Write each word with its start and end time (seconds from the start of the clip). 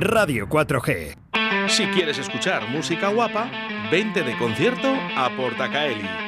Radio 0.00 0.48
4G. 0.48 1.16
Si 1.68 1.86
quieres 1.86 2.18
escuchar 2.18 2.68
música 2.68 3.08
guapa, 3.08 3.50
vente 3.90 4.22
de 4.22 4.36
concierto 4.38 4.94
a 5.16 5.30
Portacaeli. 5.36 6.27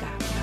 Polska. 0.01 0.41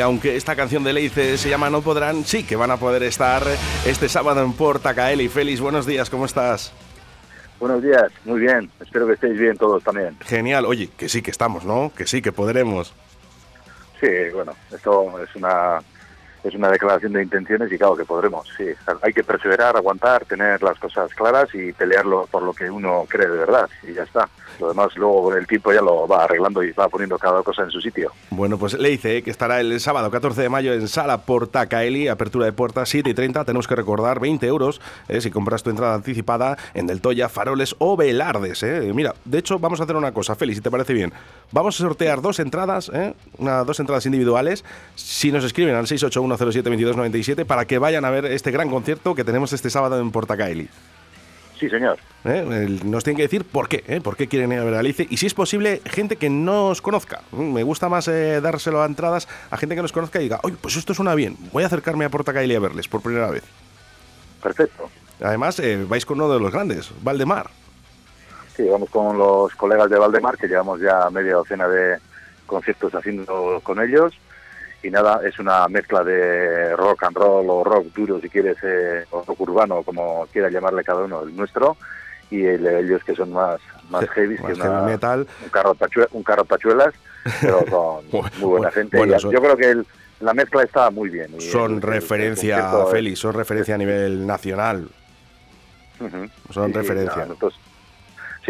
Y 0.00 0.02
aunque 0.02 0.34
esta 0.34 0.56
canción 0.56 0.82
de 0.82 0.94
Leice 0.94 1.36
se 1.36 1.50
llama 1.50 1.68
No 1.68 1.82
Podrán, 1.82 2.24
sí 2.24 2.42
que 2.42 2.56
van 2.56 2.70
a 2.70 2.78
poder 2.78 3.02
estar 3.02 3.42
este 3.84 4.08
sábado 4.08 4.42
en 4.42 4.54
Portacaeli. 4.54 5.28
Félix, 5.28 5.60
buenos 5.60 5.84
días, 5.84 6.08
¿cómo 6.08 6.24
estás? 6.24 6.72
Buenos 7.58 7.82
días, 7.82 8.10
muy 8.24 8.40
bien. 8.40 8.70
Espero 8.80 9.06
que 9.06 9.12
estéis 9.12 9.38
bien 9.38 9.58
todos 9.58 9.84
también. 9.84 10.16
Genial. 10.20 10.64
Oye, 10.64 10.88
que 10.96 11.10
sí 11.10 11.20
que 11.20 11.30
estamos, 11.30 11.66
¿no? 11.66 11.92
Que 11.94 12.06
sí 12.06 12.22
que 12.22 12.32
podremos. 12.32 12.94
Sí, 14.00 14.08
bueno, 14.32 14.54
esto 14.72 15.22
es 15.22 15.36
una 15.36 15.82
es 16.44 16.54
una 16.54 16.70
declaración 16.70 17.12
de 17.12 17.22
intenciones 17.22 17.70
y 17.70 17.76
claro 17.76 17.94
que 17.94 18.06
podremos, 18.06 18.48
sí. 18.56 18.64
Hay 19.02 19.12
que 19.12 19.22
perseverar, 19.22 19.76
aguantar, 19.76 20.24
tener 20.24 20.62
las 20.62 20.78
cosas 20.78 21.12
claras 21.12 21.54
y 21.54 21.74
pelearlo 21.74 22.26
por 22.30 22.42
lo 22.42 22.54
que 22.54 22.70
uno 22.70 23.04
cree 23.06 23.28
de 23.28 23.36
verdad 23.36 23.68
y 23.82 23.92
ya 23.92 24.04
está. 24.04 24.30
Lo 24.58 24.68
demás 24.68 24.94
luego 24.96 25.24
con 25.24 25.38
el 25.38 25.46
tiempo 25.46 25.72
ya 25.72 25.80
lo 25.80 26.06
va 26.06 26.24
arreglando 26.24 26.62
y 26.62 26.72
va 26.72 26.88
poniendo 26.88 27.18
cada 27.18 27.42
cosa 27.42 27.62
en 27.62 27.70
su 27.70 27.80
sitio. 27.80 28.12
Bueno, 28.30 28.58
pues 28.58 28.74
le 28.74 28.88
dice 28.88 29.22
que 29.22 29.30
estará 29.30 29.60
el 29.60 29.78
sábado 29.80 30.10
14 30.10 30.42
de 30.42 30.48
mayo 30.48 30.72
en 30.72 30.88
Sala 30.88 31.22
Portacaeli, 31.22 32.08
apertura 32.08 32.46
de 32.46 32.52
puertas 32.52 32.88
7 32.88 33.10
y 33.10 33.14
30. 33.14 33.44
Tenemos 33.44 33.66
que 33.66 33.74
recordar 33.74 34.20
20 34.20 34.46
euros 34.46 34.80
eh, 35.08 35.20
si 35.20 35.30
compras 35.30 35.62
tu 35.62 35.70
entrada 35.70 35.94
anticipada 35.94 36.56
en 36.74 36.86
Del 36.86 37.00
Toya, 37.00 37.28
Faroles 37.28 37.74
o 37.78 37.96
Velardes. 37.96 38.62
Eh. 38.62 38.92
Mira, 38.94 39.14
de 39.24 39.38
hecho 39.38 39.58
vamos 39.58 39.80
a 39.80 39.84
hacer 39.84 39.96
una 39.96 40.12
cosa, 40.12 40.34
Félix, 40.34 40.58
si 40.58 40.62
te 40.62 40.70
parece 40.70 40.92
bien. 40.92 41.12
Vamos 41.52 41.80
a 41.80 41.84
sortear 41.84 42.22
dos 42.22 42.38
entradas, 42.38 42.90
eh, 42.94 43.14
una, 43.38 43.64
dos 43.64 43.80
entradas 43.80 44.06
individuales, 44.06 44.64
si 44.94 45.32
nos 45.32 45.44
escriben 45.44 45.74
al 45.74 45.86
681072297 45.86 47.44
para 47.44 47.64
que 47.64 47.78
vayan 47.78 48.04
a 48.04 48.10
ver 48.10 48.26
este 48.26 48.50
gran 48.50 48.70
concierto 48.70 49.14
que 49.14 49.24
tenemos 49.24 49.52
este 49.52 49.70
sábado 49.70 49.98
en 50.00 50.10
Portacaeli. 50.10 50.68
Sí, 51.60 51.68
señor. 51.68 51.98
¿Eh? 52.24 52.78
Nos 52.84 53.04
tienen 53.04 53.18
que 53.18 53.24
decir 53.24 53.44
por 53.44 53.68
qué, 53.68 53.84
¿eh? 53.86 54.00
por 54.00 54.16
qué 54.16 54.28
quieren 54.28 54.50
ir 54.50 54.60
a 54.60 54.64
ver 54.64 54.74
a 54.74 54.78
Alice. 54.78 55.06
Y 55.10 55.18
si 55.18 55.26
es 55.26 55.34
posible, 55.34 55.82
gente 55.84 56.16
que 56.16 56.30
no 56.30 56.68
os 56.68 56.80
conozca. 56.80 57.20
Mm, 57.32 57.52
me 57.52 57.62
gusta 57.64 57.90
más 57.90 58.08
eh, 58.08 58.40
dárselo 58.40 58.82
a 58.82 58.86
entradas 58.86 59.28
a 59.50 59.58
gente 59.58 59.76
que 59.76 59.82
nos 59.82 59.92
conozca 59.92 60.20
y 60.20 60.22
diga, 60.22 60.40
oye, 60.42 60.56
pues 60.58 60.76
esto 60.76 60.94
suena 60.94 61.14
bien, 61.14 61.36
voy 61.52 61.62
a 61.62 61.66
acercarme 61.66 62.06
a 62.06 62.08
Portacaeli 62.08 62.54
a 62.54 62.60
verles 62.60 62.88
por 62.88 63.02
primera 63.02 63.30
vez. 63.30 63.44
Perfecto. 64.42 64.88
Además, 65.22 65.60
vais 65.86 66.06
con 66.06 66.18
uno 66.18 66.32
de 66.32 66.40
los 66.40 66.50
grandes, 66.50 66.90
Valdemar. 67.02 67.50
Sí, 68.56 68.66
vamos 68.66 68.88
con 68.88 69.18
los 69.18 69.54
colegas 69.54 69.90
de 69.90 69.98
Valdemar, 69.98 70.38
que 70.38 70.48
llevamos 70.48 70.80
ya 70.80 71.10
media 71.10 71.34
docena 71.34 71.68
de 71.68 71.98
conciertos 72.46 72.94
haciendo 72.94 73.60
con 73.62 73.82
ellos 73.82 74.14
y 74.82 74.90
nada, 74.90 75.20
es 75.26 75.38
una 75.38 75.68
mezcla 75.68 76.02
de 76.02 76.74
rock 76.76 77.04
and 77.04 77.16
roll 77.16 77.50
o 77.50 77.64
rock 77.64 77.86
duro, 77.94 78.20
si 78.20 78.28
quieres, 78.28 78.56
eh, 78.62 79.04
o 79.10 79.22
rock 79.26 79.40
urbano, 79.40 79.82
como 79.82 80.26
quiera 80.32 80.48
llamarle 80.48 80.82
cada 80.84 81.04
uno, 81.04 81.22
el 81.22 81.36
nuestro, 81.36 81.76
y 82.30 82.44
el 82.44 82.62
de 82.62 82.80
ellos 82.80 83.04
que 83.04 83.14
son 83.14 83.32
más, 83.32 83.60
más 83.90 84.08
heavy, 84.10 84.36
que 84.36 84.54
una, 84.54 84.82
metal. 84.82 85.26
Un, 85.44 85.50
carro 85.50 85.76
un 86.12 86.22
carro 86.22 86.44
pachuelas, 86.44 86.94
pero 87.40 87.64
con 87.70 88.04
muy 88.10 88.48
buena 88.48 88.70
gente. 88.70 88.98
yo 89.18 89.40
creo 89.40 89.56
que 89.56 89.82
la 90.20 90.34
mezcla 90.34 90.62
está 90.62 90.90
muy 90.90 91.10
bien. 91.10 91.40
son 91.40 91.82
referencia, 91.82 92.86
Félix, 92.90 93.18
son 93.18 93.34
referencia 93.34 93.74
a 93.74 93.78
nivel 93.78 94.26
nacional. 94.26 94.88
Son 96.50 96.72
referencia. 96.72 97.26
Sí, 97.26 97.69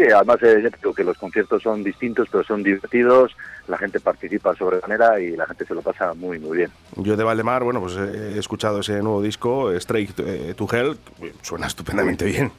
además 0.09 0.37
eh, 0.41 0.69
que 0.95 1.03
los 1.03 1.17
conciertos 1.17 1.61
son 1.61 1.83
distintos, 1.83 2.27
pero 2.31 2.43
son 2.43 2.63
divertidos, 2.63 3.35
la 3.67 3.77
gente 3.77 3.99
participa 3.99 4.55
sobremanera 4.55 5.19
y 5.19 5.35
la 5.35 5.45
gente 5.45 5.65
se 5.65 5.75
lo 5.75 5.81
pasa 5.81 6.13
muy, 6.13 6.39
muy 6.39 6.57
bien. 6.57 6.71
Yo 6.95 7.15
de 7.15 7.23
Valdemar, 7.23 7.63
bueno, 7.63 7.81
pues 7.81 7.95
he 7.97 8.37
escuchado 8.37 8.79
ese 8.79 9.01
nuevo 9.01 9.21
disco, 9.21 9.71
Straight 9.73 10.19
eh, 10.19 10.53
to 10.55 10.67
Hell, 10.71 10.97
suena 11.41 11.67
estupendamente 11.67 12.25
bien. 12.25 12.51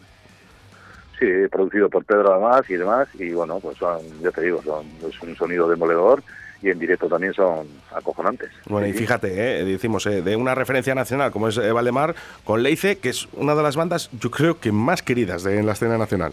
Sí, 1.19 1.27
producido 1.51 1.89
por 1.89 2.05
Pedro 2.05 2.33
además 2.33 2.63
y 2.69 2.75
demás, 2.75 3.09
y 3.15 3.33
bueno, 3.33 3.61
pues 3.61 3.79
son, 3.79 4.01
ya 4.21 4.31
te 4.31 4.43
digo, 4.43 4.63
son, 4.63 4.87
es 5.09 5.21
un 5.23 5.37
sonido 5.37 5.69
demoledor 5.69 6.23
y 6.63 6.71
en 6.71 6.79
directo 6.79 7.09
también 7.09 7.33
son 7.33 7.67
acojonantes. 7.93 8.51
Bueno, 8.67 8.87
y 8.87 8.93
fíjate, 8.93 9.61
eh, 9.61 9.65
decimos, 9.65 10.05
de 10.05 10.37
una 10.37 10.55
referencia 10.55 10.95
nacional 10.95 11.33
como 11.33 11.49
es 11.49 11.57
Valdemar, 11.73 12.15
con 12.45 12.63
Leice, 12.63 12.99
que 12.99 13.09
es 13.09 13.29
una 13.35 13.55
de 13.55 13.63
las 13.63 13.75
bandas, 13.75 14.11
yo 14.21 14.31
creo 14.31 14.61
que 14.61 14.71
más 14.71 15.03
queridas 15.03 15.43
de, 15.43 15.59
en 15.59 15.67
la 15.67 15.73
escena 15.73 15.99
nacional. 15.99 16.33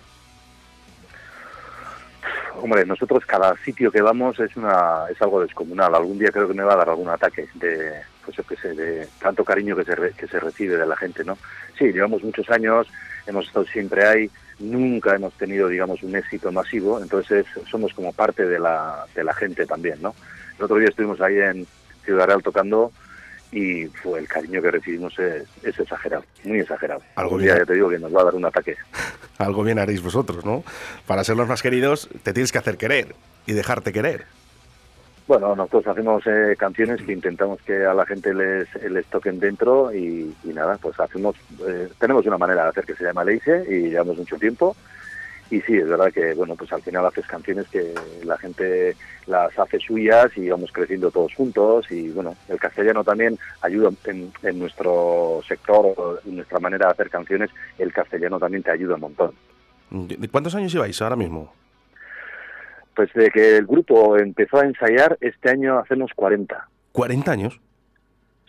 Hombre, 2.62 2.86
nosotros 2.86 3.25
cada 3.25 3.56
sitio 3.58 3.92
que 3.92 4.02
vamos 4.02 4.40
es 4.40 4.56
una 4.56 5.06
es 5.09 5.22
algo 5.22 5.42
descomunal. 5.42 5.96
Algún 5.96 6.20
día 6.20 6.31
creo 6.31 6.47
que 6.47 6.53
me 6.53 6.64
va 6.64 6.74
a 6.74 6.78
dar 6.78 6.90
algún 6.90 7.09
ataque 7.09 7.47
de 7.56 8.02
pues 8.24 8.38
yo 8.38 8.44
sé, 8.62 8.74
de 8.74 9.08
tanto 9.20 9.44
cariño 9.44 9.75
que 9.75 9.86
se 9.86 9.96
que 10.18 10.28
se 10.28 10.40
recibe 10.40 10.78
de 10.78 10.86
la 10.86 10.96
gente, 10.96 11.24
¿no? 11.24 11.38
Sí, 11.78 11.86
llevamos 11.92 12.24
muchos 12.24 12.50
años, 12.50 12.88
hemos 13.25 13.47
estado 13.47 13.66
siempre 13.66 14.06
ahí, 14.06 14.30
nunca 14.59 15.16
hemos 15.16 15.34
tenido, 15.34 15.68
digamos, 15.68 16.03
un 16.03 16.16
éxito 16.16 16.52
masivo, 16.52 17.02
entonces 17.02 17.46
somos 17.70 17.94
como 17.94 18.14
parte 18.14 18.46
de 18.46 18.59
la 18.59 19.06
de 19.16 19.24
la 19.24 19.34
gente 19.34 19.66
también, 19.66 20.02
¿no? 20.02 20.14
El 20.58 20.66
otro 20.66 20.78
día 20.78 20.90
estuvimos 20.90 21.22
ahí 21.22 21.40
en 21.40 21.66
Ciudad 22.03 22.28
Real 22.28 22.44
tocando 22.44 22.91
y 23.52 23.86
fue 23.88 24.20
el 24.20 24.28
cariño 24.28 24.62
que 24.62 24.72
recibimos 24.72 25.18
es, 25.20 25.48
exagerado, 25.64 26.24
muy 26.44 26.60
exagerado. 26.60 27.02
Algo 27.16 27.38
bien. 27.38 27.58
ya 27.58 27.66
te 27.66 27.74
digo 27.74 27.90
que 27.90 28.00
nos 28.00 28.16
va 28.16 28.22
a 28.22 28.26
dar 28.26 28.36
un 28.36 28.46
ataque. 28.46 28.76
Algo 29.38 29.64
bien 29.64 29.80
haréis 29.80 30.04
vosotros, 30.04 30.46
¿no? 30.46 30.64
Para 31.08 31.24
ser 31.24 31.38
los 31.38 31.48
más 31.48 31.62
queridos 31.62 32.09
te 32.24 32.34
tienes 32.34 32.52
que 32.52 32.58
hacer 32.58 32.78
querer 32.78 33.16
y 33.46 33.54
dejarte 33.54 33.92
querer. 33.92 34.26
Bueno, 35.28 35.56
nosotros 35.56 35.86
hacemos 35.86 36.24
eh, 36.26 36.56
canciones 36.58 37.04
que 37.04 37.14
intentamos 37.14 37.62
que 37.62 37.86
a 37.86 37.94
la 37.94 38.04
gente 38.04 38.34
les, 38.34 38.68
les 38.90 39.06
toquen 39.06 39.40
dentro 39.40 39.94
y, 39.94 40.36
nada, 40.44 40.80
pues 40.82 41.00
hacemos, 41.00 41.36
eh, 41.68 41.88
tenemos 42.00 42.26
una 42.26 42.40
manera 42.40 42.64
de 42.64 42.70
hacer 42.70 42.86
que 42.86 42.96
se 42.96 43.04
llama 43.04 43.23
Leise 43.23 43.64
y 43.70 43.90
llevamos 43.90 44.18
mucho 44.18 44.38
tiempo 44.38 44.76
y 45.51 45.61
sí, 45.61 45.78
es 45.78 45.87
verdad 45.87 46.11
que 46.11 46.34
bueno, 46.34 46.55
pues 46.55 46.72
al 46.72 46.81
final 46.81 47.05
haces 47.05 47.25
canciones 47.25 47.67
que 47.69 47.93
la 48.23 48.37
gente 48.37 48.96
las 49.25 49.57
hace 49.57 49.79
suyas 49.79 50.35
y 50.37 50.49
vamos 50.49 50.72
creciendo 50.72 51.11
todos 51.11 51.34
juntos 51.34 51.90
y 51.91 52.09
bueno, 52.09 52.35
el 52.47 52.59
castellano 52.59 53.03
también 53.03 53.37
ayuda 53.61 53.90
en, 54.05 54.59
nuestro 54.59 55.41
sector, 55.47 56.22
en 56.25 56.35
nuestra 56.37 56.59
manera 56.59 56.87
de 56.87 56.91
hacer 56.91 57.09
canciones, 57.09 57.49
el 57.78 57.91
castellano 57.91 58.40
también 58.40 58.63
te 58.63 58.72
ayuda 58.72 58.96
un 58.96 59.01
montón. 59.01 59.31
¿De 59.90 60.28
cuántos 60.28 60.53
años 60.55 60.72
lleváis 60.72 61.01
ahora 61.01 61.16
mismo? 61.16 61.51
Pues 62.96 63.11
de 63.13 63.31
que 63.31 63.57
el 63.57 63.66
grupo 63.66 64.17
empezó 64.17 64.59
a 64.59 64.66
ensayar, 64.66 65.17
este 65.22 65.49
año 65.49 65.79
hacemos 65.79 66.11
40. 66.16 66.67
¿40 66.93 67.28
años? 67.29 67.59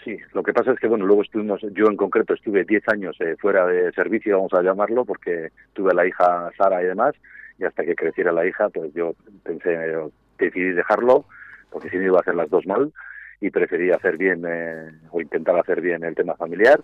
Sí, 0.05 0.17
lo 0.33 0.43
que 0.43 0.53
pasa 0.53 0.73
es 0.73 0.79
que, 0.79 0.87
bueno, 0.87 1.05
luego 1.05 1.23
estuvimos, 1.23 1.61
yo 1.73 1.87
en 1.87 1.97
concreto 1.97 2.33
estuve 2.33 2.65
10 2.65 2.89
años 2.89 3.17
eh, 3.21 3.37
fuera 3.39 3.67
de 3.67 3.93
servicio, 3.93 4.37
vamos 4.37 4.55
a 4.55 4.63
llamarlo, 4.63 5.05
porque 5.05 5.51
tuve 5.75 5.93
la 5.93 6.07
hija 6.07 6.51
Sara 6.57 6.83
y 6.83 6.87
demás, 6.87 7.15
y 7.59 7.65
hasta 7.65 7.85
que 7.85 7.95
creciera 7.95 8.33
la 8.33 8.47
hija, 8.47 8.71
pues 8.71 8.95
yo 8.95 9.15
pensé, 9.43 9.77
decidí 10.39 10.73
dejarlo, 10.73 11.27
porque 11.71 11.91
si 11.91 11.99
no 11.99 12.05
iba 12.05 12.19
a 12.19 12.21
hacer 12.23 12.35
las 12.35 12.49
dos 12.49 12.67
mal, 12.67 12.93
y 13.41 13.51
preferí 13.51 13.91
hacer 13.91 14.17
bien, 14.17 14.43
eh, 14.47 14.91
o 15.11 15.21
intentar 15.21 15.59
hacer 15.59 15.81
bien 15.83 16.03
el 16.05 16.15
tema 16.15 16.35
familiar. 16.35 16.81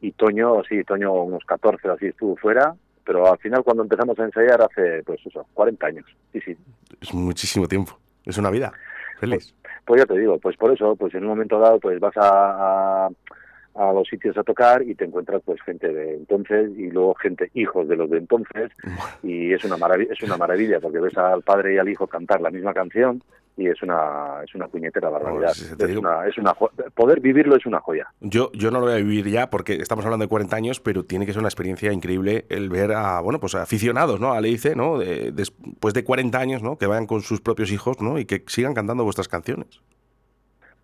Y 0.00 0.12
Toño, 0.12 0.62
sí, 0.68 0.84
Toño 0.84 1.12
unos 1.12 1.44
14 1.44 1.88
así 1.88 2.06
estuvo 2.06 2.36
fuera, 2.36 2.74
pero 3.04 3.30
al 3.30 3.38
final 3.38 3.64
cuando 3.64 3.82
empezamos 3.82 4.18
a 4.18 4.24
ensayar 4.24 4.62
hace, 4.62 5.02
pues 5.04 5.20
eso, 5.24 5.46
40 5.54 5.86
años. 5.86 6.06
Sí, 6.32 6.40
sí. 6.40 6.56
Es 7.00 7.12
muchísimo 7.12 7.66
tiempo, 7.66 7.98
es 8.24 8.38
una 8.38 8.50
vida. 8.50 8.72
Feliz. 9.18 9.54
Pues, 9.62 9.74
pues, 9.84 10.00
ya 10.00 10.06
te 10.06 10.18
digo, 10.18 10.38
pues 10.38 10.56
por 10.56 10.72
eso, 10.72 10.96
pues 10.96 11.14
en 11.14 11.22
un 11.22 11.30
momento 11.30 11.58
dado, 11.58 11.78
pues 11.80 11.98
vas 12.00 12.16
a, 12.16 13.06
a, 13.74 13.92
los 13.92 14.08
sitios 14.08 14.36
a 14.36 14.42
tocar 14.42 14.82
y 14.82 14.94
te 14.94 15.04
encuentras 15.04 15.42
pues 15.44 15.60
gente 15.62 15.92
de 15.92 16.14
entonces 16.14 16.70
y 16.76 16.90
luego 16.90 17.14
gente 17.14 17.50
hijos 17.54 17.88
de 17.88 17.96
los 17.96 18.10
de 18.10 18.18
entonces 18.18 18.72
y 19.22 19.52
es 19.52 19.64
una 19.64 19.76
maravilla, 19.76 20.12
es 20.12 20.22
una 20.22 20.36
maravilla 20.36 20.80
porque 20.80 20.98
ves 20.98 21.16
al 21.18 21.42
padre 21.42 21.74
y 21.74 21.78
al 21.78 21.88
hijo 21.88 22.06
cantar 22.06 22.40
la 22.40 22.50
misma 22.50 22.72
canción 22.72 23.22
y 23.56 23.68
es 23.68 23.82
una 23.82 24.42
es 24.44 24.54
una 24.54 24.68
puñetera 24.68 25.08
barbaridad. 25.08 25.50
es, 25.50 25.96
una, 25.96 26.26
es 26.26 26.36
una 26.36 26.54
poder 26.94 27.20
vivirlo 27.20 27.56
es 27.56 27.66
una 27.66 27.80
joya. 27.80 28.06
Yo 28.20 28.50
yo 28.52 28.70
no 28.70 28.80
lo 28.80 28.86
voy 28.86 28.94
a 28.94 28.98
vivir 28.98 29.26
ya 29.28 29.48
porque 29.48 29.74
estamos 29.74 30.04
hablando 30.04 30.24
de 30.24 30.28
40 30.28 30.54
años, 30.54 30.80
pero 30.80 31.04
tiene 31.04 31.24
que 31.24 31.32
ser 31.32 31.40
una 31.40 31.48
experiencia 31.48 31.92
increíble 31.92 32.44
el 32.50 32.68
ver 32.68 32.92
a 32.92 33.20
bueno, 33.20 33.40
pues 33.40 33.54
aficionados, 33.54 34.20
¿no? 34.20 34.32
A 34.32 34.40
Leice, 34.40 34.76
¿no? 34.76 34.98
después 34.98 35.94
de 35.94 36.04
40 36.04 36.38
años, 36.38 36.62
¿no? 36.62 36.76
Que 36.76 36.86
vayan 36.86 37.06
con 37.06 37.22
sus 37.22 37.40
propios 37.40 37.72
hijos, 37.72 38.00
¿no? 38.00 38.18
Y 38.18 38.26
que 38.26 38.44
sigan 38.46 38.74
cantando 38.74 39.04
vuestras 39.04 39.28
canciones. 39.28 39.80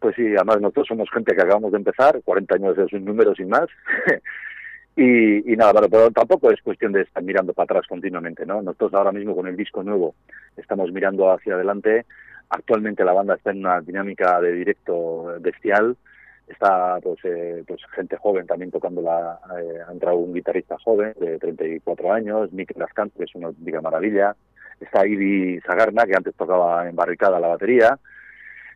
Pues 0.02 0.16
sí, 0.16 0.26
además 0.34 0.60
nosotros 0.60 0.88
somos 0.88 1.08
gente 1.10 1.34
que 1.34 1.42
acabamos 1.42 1.70
de 1.70 1.78
empezar, 1.78 2.20
40 2.24 2.54
años 2.56 2.78
es 2.78 2.92
un 2.92 3.04
número 3.04 3.34
sin 3.34 3.48
más. 3.48 3.68
y, 4.96 5.56
nada, 5.56 5.80
pero 5.88 6.10
tampoco 6.10 6.50
es 6.50 6.60
cuestión 6.60 6.92
de 6.92 7.02
estar 7.02 7.22
mirando 7.22 7.52
para 7.52 7.64
atrás 7.64 7.86
continuamente, 7.86 8.44
¿no? 8.44 8.62
Nosotros 8.62 8.94
ahora 8.94 9.12
mismo 9.12 9.36
con 9.36 9.46
el 9.46 9.56
disco 9.56 9.82
nuevo 9.84 10.16
estamos 10.56 10.90
mirando 10.90 11.30
hacia 11.30 11.54
adelante 11.54 12.04
Actualmente 12.54 13.02
la 13.02 13.14
banda 13.14 13.34
está 13.34 13.50
en 13.50 13.60
una 13.60 13.80
dinámica 13.80 14.38
de 14.40 14.52
directo 14.52 15.32
bestial. 15.40 15.96
Está 16.46 16.98
pues, 17.02 17.18
eh, 17.24 17.64
pues 17.66 17.80
gente 17.94 18.18
joven 18.18 18.46
también 18.46 18.70
tocando 18.70 19.00
la... 19.00 19.40
Eh, 19.58 19.78
ha 19.88 19.90
entrado 19.90 20.18
un 20.18 20.34
guitarrista 20.34 20.76
joven 20.84 21.14
de 21.18 21.38
34 21.38 22.12
años, 22.12 22.52
Nick 22.52 22.76
Lascante, 22.76 23.16
que 23.16 23.24
es 23.24 23.34
una 23.34 23.50
diga 23.56 23.80
maravilla. 23.80 24.36
Está 24.78 25.06
Ivy 25.06 25.60
Sagarna, 25.62 26.04
que 26.04 26.14
antes 26.14 26.34
tocaba 26.34 26.86
en 26.86 26.94
barricada 26.94 27.40
la 27.40 27.48
batería 27.48 27.98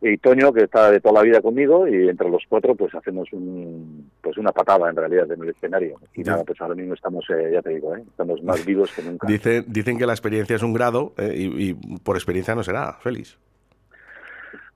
y 0.00 0.16
Toño 0.18 0.52
que 0.52 0.64
está 0.64 0.90
de 0.90 1.00
toda 1.00 1.20
la 1.20 1.22
vida 1.22 1.40
conmigo 1.40 1.88
y 1.88 2.08
entre 2.08 2.28
los 2.28 2.42
cuatro 2.48 2.74
pues 2.74 2.94
hacemos 2.94 3.32
un, 3.32 4.10
pues 4.20 4.36
una 4.36 4.52
patada 4.52 4.90
en 4.90 4.96
realidad 4.96 5.30
en 5.30 5.42
el 5.42 5.50
escenario 5.50 5.98
y 6.14 6.22
nada 6.22 6.44
pues 6.44 6.60
ahora 6.60 6.74
mismo 6.74 6.94
estamos 6.94 7.24
eh, 7.30 7.50
ya 7.52 7.62
te 7.62 7.70
digo 7.70 7.96
¿eh? 7.96 8.02
estamos 8.06 8.42
más 8.42 8.64
vivos 8.64 8.92
que 8.94 9.02
nunca 9.02 9.26
dicen 9.26 9.64
dicen 9.68 9.98
que 9.98 10.06
la 10.06 10.12
experiencia 10.12 10.56
es 10.56 10.62
un 10.62 10.74
grado 10.74 11.14
eh, 11.16 11.32
y, 11.34 11.70
y, 11.70 11.74
por 12.00 12.16
experiencia 12.16 12.54
no 12.54 12.62
será 12.62 12.92
feliz 12.94 13.38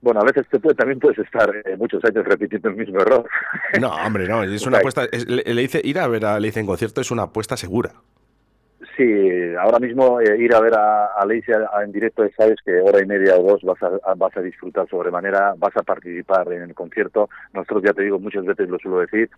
bueno, 0.01 0.21
a 0.21 0.23
veces 0.25 0.47
te 0.49 0.59
puede, 0.59 0.75
también 0.75 0.99
puedes 0.99 1.19
estar 1.19 1.49
eh, 1.55 1.77
muchos 1.77 2.03
años 2.03 2.25
repitiendo 2.25 2.69
el 2.69 2.75
mismo 2.75 2.99
error. 2.99 3.27
No, 3.79 3.93
hombre, 3.95 4.27
no, 4.27 4.43
es 4.43 4.65
una 4.67 4.79
apuesta. 4.79 5.07
le, 5.27 5.61
dice, 5.61 5.81
ir 5.83 5.99
a 5.99 6.07
ver 6.07 6.25
a 6.25 6.39
Leice 6.39 6.59
en 6.59 6.65
concierto 6.65 7.01
es 7.01 7.11
una 7.11 7.23
apuesta 7.23 7.55
segura. 7.55 7.91
Sí, 9.01 9.55
ahora 9.59 9.79
mismo 9.79 10.21
eh, 10.21 10.37
ir 10.37 10.53
a 10.53 10.59
ver 10.59 10.75
a, 10.77 11.05
a 11.19 11.83
en 11.83 11.91
directo 11.91 12.23
sabes 12.37 12.57
que 12.63 12.79
hora 12.81 13.01
y 13.01 13.07
media 13.07 13.35
o 13.35 13.41
dos 13.41 13.63
vas 13.63 13.81
a, 13.81 14.13
vas 14.13 14.37
a 14.37 14.41
disfrutar 14.41 14.87
sobremanera, 14.87 15.55
vas 15.57 15.75
a 15.75 15.81
participar 15.81 16.53
en 16.53 16.61
el 16.61 16.75
concierto. 16.75 17.27
Nosotros, 17.51 17.81
ya 17.83 17.93
te 17.93 18.03
digo, 18.03 18.19
muchas 18.19 18.45
veces 18.45 18.69
lo 18.69 18.77
suelo 18.77 18.99
decir, 18.99 19.31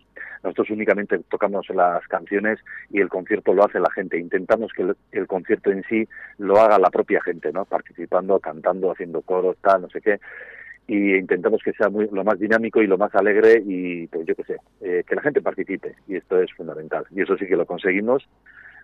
nosotros 0.44 0.69
únicamente 0.71 1.18
tocamos 1.30 1.69
las 1.69 2.06
canciones 2.10 2.60
y 2.89 3.00
el 3.00 3.07
concierto 3.07 3.54
lo 3.54 3.63
hace 3.63 3.80
la 3.80 3.89
gente. 3.92 4.19
Intentamos 4.19 4.74
que 4.74 4.94
el, 5.13 5.27
concierto 5.27 5.71
en 5.71 5.81
sí 5.83 6.09
lo 6.39 6.57
haga 6.59 6.77
la 6.77 6.89
propia 6.89 7.21
gente, 7.21 7.54
¿no? 7.54 7.63
Participando, 7.63 8.42
cantando, 8.42 8.92
haciendo 8.92 9.21
coros, 9.21 9.56
tal, 9.62 9.83
no 9.83 9.89
sé 9.89 10.01
qué 10.01 10.19
y 10.86 11.16
intentamos 11.16 11.62
que 11.63 11.71
sea 11.71 11.88
muy, 11.88 12.09
lo 12.12 12.25
más 12.25 12.38
dinámico 12.38 12.81
y 12.81 12.88
lo 12.88 12.98
más 12.98 13.16
alegre 13.16 13.63
y 13.66 14.06
pues 14.07 14.25
yo 14.25 14.36
qué 14.36 14.44
sé, 14.44 14.57
eh, 14.81 15.06
que 15.07 15.16
la 15.16 15.21
gente 15.21 15.42
participe 15.42 15.95
y 16.09 16.18
esto 16.18 16.42
es 16.42 16.51
fundamental 16.51 17.06
y 17.12 17.21
eso 17.21 17.38
sí 17.38 17.48
que 17.48 17.56
lo 17.56 17.66
conseguimos 17.66 18.27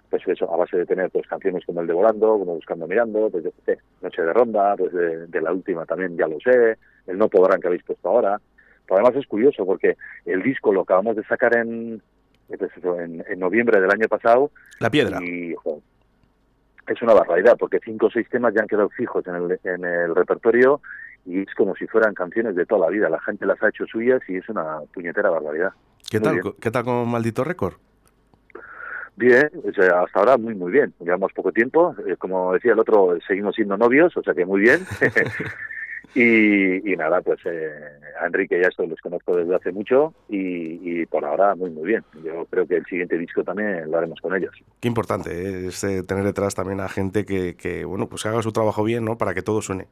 pues 0.09 0.27
eso, 0.27 0.51
a 0.51 0.57
base 0.57 0.77
de 0.77 0.85
tener 0.85 1.09
pues 1.11 1.27
canciones 1.27 1.65
como 1.65 1.81
el 1.81 1.87
de 1.87 1.93
Volando, 1.93 2.39
como 2.39 2.55
Buscando 2.55 2.87
Mirando, 2.87 3.29
pues 3.29 3.43
yo 3.43 3.51
sé, 3.65 3.79
Noche 4.01 4.21
de 4.21 4.33
Ronda, 4.33 4.75
pues 4.75 4.91
de, 4.93 5.41
la 5.41 5.53
última 5.53 5.85
también 5.85 6.17
ya 6.17 6.27
lo 6.27 6.39
sé, 6.39 6.77
el 7.07 7.17
No 7.17 7.29
Podrán 7.29 7.61
que 7.61 7.67
habéis 7.67 7.83
puesto 7.83 8.09
ahora. 8.09 8.39
Pero 8.85 9.01
además 9.01 9.21
es 9.21 9.27
curioso 9.27 9.65
porque 9.65 9.97
el 10.25 10.41
disco 10.41 10.73
lo 10.73 10.81
acabamos 10.81 11.15
de 11.15 11.23
sacar 11.23 11.55
en, 11.55 12.01
en, 12.49 13.39
noviembre 13.39 13.79
del 13.79 13.91
año 13.91 14.07
pasado. 14.07 14.49
La 14.79 14.89
piedra. 14.89 15.19
Y 15.23 15.53
es 16.87 17.01
una 17.03 17.13
barbaridad 17.13 17.55
porque 17.59 17.79
cinco 17.83 18.07
o 18.07 18.11
seis 18.11 18.27
temas 18.29 18.53
ya 18.55 18.61
han 18.61 18.67
quedado 18.67 18.89
fijos 18.89 19.25
en 19.27 19.35
el, 19.35 19.59
en 19.63 19.85
el 19.85 20.15
repertorio 20.15 20.81
y 21.25 21.41
es 21.41 21.53
como 21.55 21.75
si 21.75 21.85
fueran 21.85 22.15
canciones 22.15 22.55
de 22.55 22.65
toda 22.65 22.87
la 22.87 22.91
vida. 22.91 23.09
La 23.09 23.21
gente 23.21 23.45
las 23.45 23.61
ha 23.61 23.69
hecho 23.69 23.85
suyas 23.85 24.21
y 24.27 24.37
es 24.37 24.49
una 24.49 24.79
puñetera 24.91 25.29
barbaridad. 25.29 25.71
¿Qué 26.09 26.19
tal, 26.19 26.41
¿qué 26.59 26.71
tal 26.71 26.83
con 26.83 27.07
Maldito 27.07 27.43
Récord? 27.43 27.75
Bien, 29.19 29.49
hasta 29.67 30.19
ahora 30.19 30.37
muy 30.37 30.55
muy 30.55 30.71
bien. 30.71 30.93
Llevamos 31.01 31.33
poco 31.33 31.51
tiempo, 31.51 31.93
eh, 32.07 32.15
como 32.17 32.53
decía 32.53 32.71
el 32.71 32.79
otro, 32.79 33.17
seguimos 33.27 33.53
siendo 33.53 33.75
novios, 33.75 34.15
o 34.15 34.23
sea 34.23 34.33
que 34.33 34.45
muy 34.45 34.61
bien. 34.61 34.79
y, 36.15 36.95
nada, 36.95 37.19
pues 37.19 37.37
eh, 37.43 37.69
a 38.21 38.27
Enrique 38.27 38.57
ya 38.61 38.69
esto 38.69 38.85
los 38.85 38.99
conozco 39.01 39.35
desde 39.35 39.53
hace 39.53 39.73
mucho 39.73 40.13
y, 40.29 41.05
por 41.07 41.25
ahora 41.25 41.53
muy 41.53 41.69
muy 41.69 41.85
bien. 41.85 42.01
Yo 42.23 42.45
creo 42.49 42.65
que 42.65 42.77
el 42.77 42.85
siguiente 42.85 43.17
disco 43.17 43.43
también 43.43 43.91
lo 43.91 43.97
haremos 43.97 44.21
con 44.21 44.33
ellos. 44.33 44.55
Qué 44.79 44.87
importante 44.87 45.31
¿eh? 45.31 45.67
es 45.67 45.81
tener 46.07 46.23
detrás 46.23 46.55
también 46.55 46.79
a 46.79 46.87
gente 46.87 47.25
que, 47.25 47.55
que 47.57 47.83
bueno 47.83 48.07
pues 48.07 48.25
haga 48.25 48.41
su 48.41 48.53
trabajo 48.53 48.85
bien, 48.85 49.03
¿no? 49.03 49.17
Para 49.17 49.33
que 49.33 49.41
todo 49.41 49.61
suene. 49.61 49.87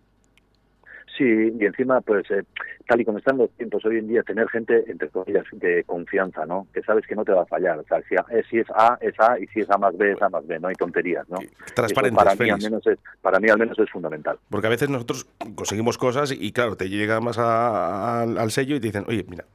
Sí, 1.17 1.23
y 1.23 1.65
encima, 1.65 1.99
pues, 2.01 2.29
eh, 2.29 2.43
tal 2.87 3.01
y 3.01 3.05
como 3.05 3.17
están 3.17 3.37
los 3.37 3.49
tiempos 3.51 3.83
hoy 3.85 3.97
en 3.97 4.07
día, 4.07 4.21
tener 4.21 4.47
gente, 4.49 4.83
entre 4.87 5.09
comillas, 5.09 5.45
de 5.51 5.83
confianza, 5.85 6.45
¿no? 6.45 6.67
Que 6.73 6.83
sabes 6.83 7.07
que 7.07 7.15
no 7.15 7.25
te 7.25 7.31
va 7.31 7.41
a 7.41 7.45
fallar. 7.47 7.79
O 7.79 7.83
sea, 7.85 8.01
si, 8.07 8.15
si 8.49 8.59
es 8.59 8.67
A, 8.69 8.99
es 9.01 9.19
A, 9.19 9.39
y 9.39 9.47
si 9.47 9.61
es 9.61 9.71
A 9.71 9.79
más 9.79 9.97
B, 9.97 10.11
es 10.11 10.21
A 10.21 10.29
más 10.29 10.45
B. 10.45 10.59
No 10.59 10.67
hay 10.67 10.75
tonterías, 10.75 11.27
¿no? 11.27 11.39
Transparente, 11.73 12.15
para, 12.15 12.35
mí 12.35 12.49
al 12.51 12.61
menos 12.61 12.85
es, 12.85 12.99
para 13.21 13.39
mí 13.39 13.49
al 13.49 13.57
menos 13.57 13.79
es 13.79 13.89
fundamental. 13.89 14.37
Porque 14.49 14.67
a 14.67 14.69
veces 14.69 14.89
nosotros 14.89 15.27
conseguimos 15.55 15.97
cosas 15.97 16.31
y, 16.31 16.51
claro, 16.51 16.75
te 16.75 16.87
llega 16.87 17.19
más 17.19 17.39
al 17.39 18.51
sello 18.51 18.75
y 18.75 18.79
te 18.79 18.87
dicen, 18.87 19.05
oye, 19.07 19.25
mira, 19.27 19.45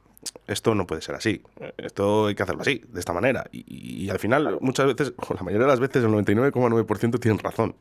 esto 0.47 0.75
no 0.75 0.85
puede 0.85 1.01
ser 1.01 1.15
así, 1.15 1.41
esto 1.77 2.27
hay 2.27 2.35
que 2.35 2.43
hacerlo 2.43 2.61
así, 2.61 2.81
de 2.89 2.99
esta 2.99 3.13
manera. 3.13 3.45
Y, 3.51 4.09
al 4.09 4.19
final, 4.19 4.57
muchas 4.59 4.87
veces, 4.87 5.13
o 5.29 5.33
la 5.33 5.43
mayoría 5.43 5.65
de 5.65 5.71
las 5.71 5.79
veces, 5.79 6.03
el 6.03 6.11
99,9% 6.11 7.19
tienen 7.19 7.39
razón. 7.39 7.73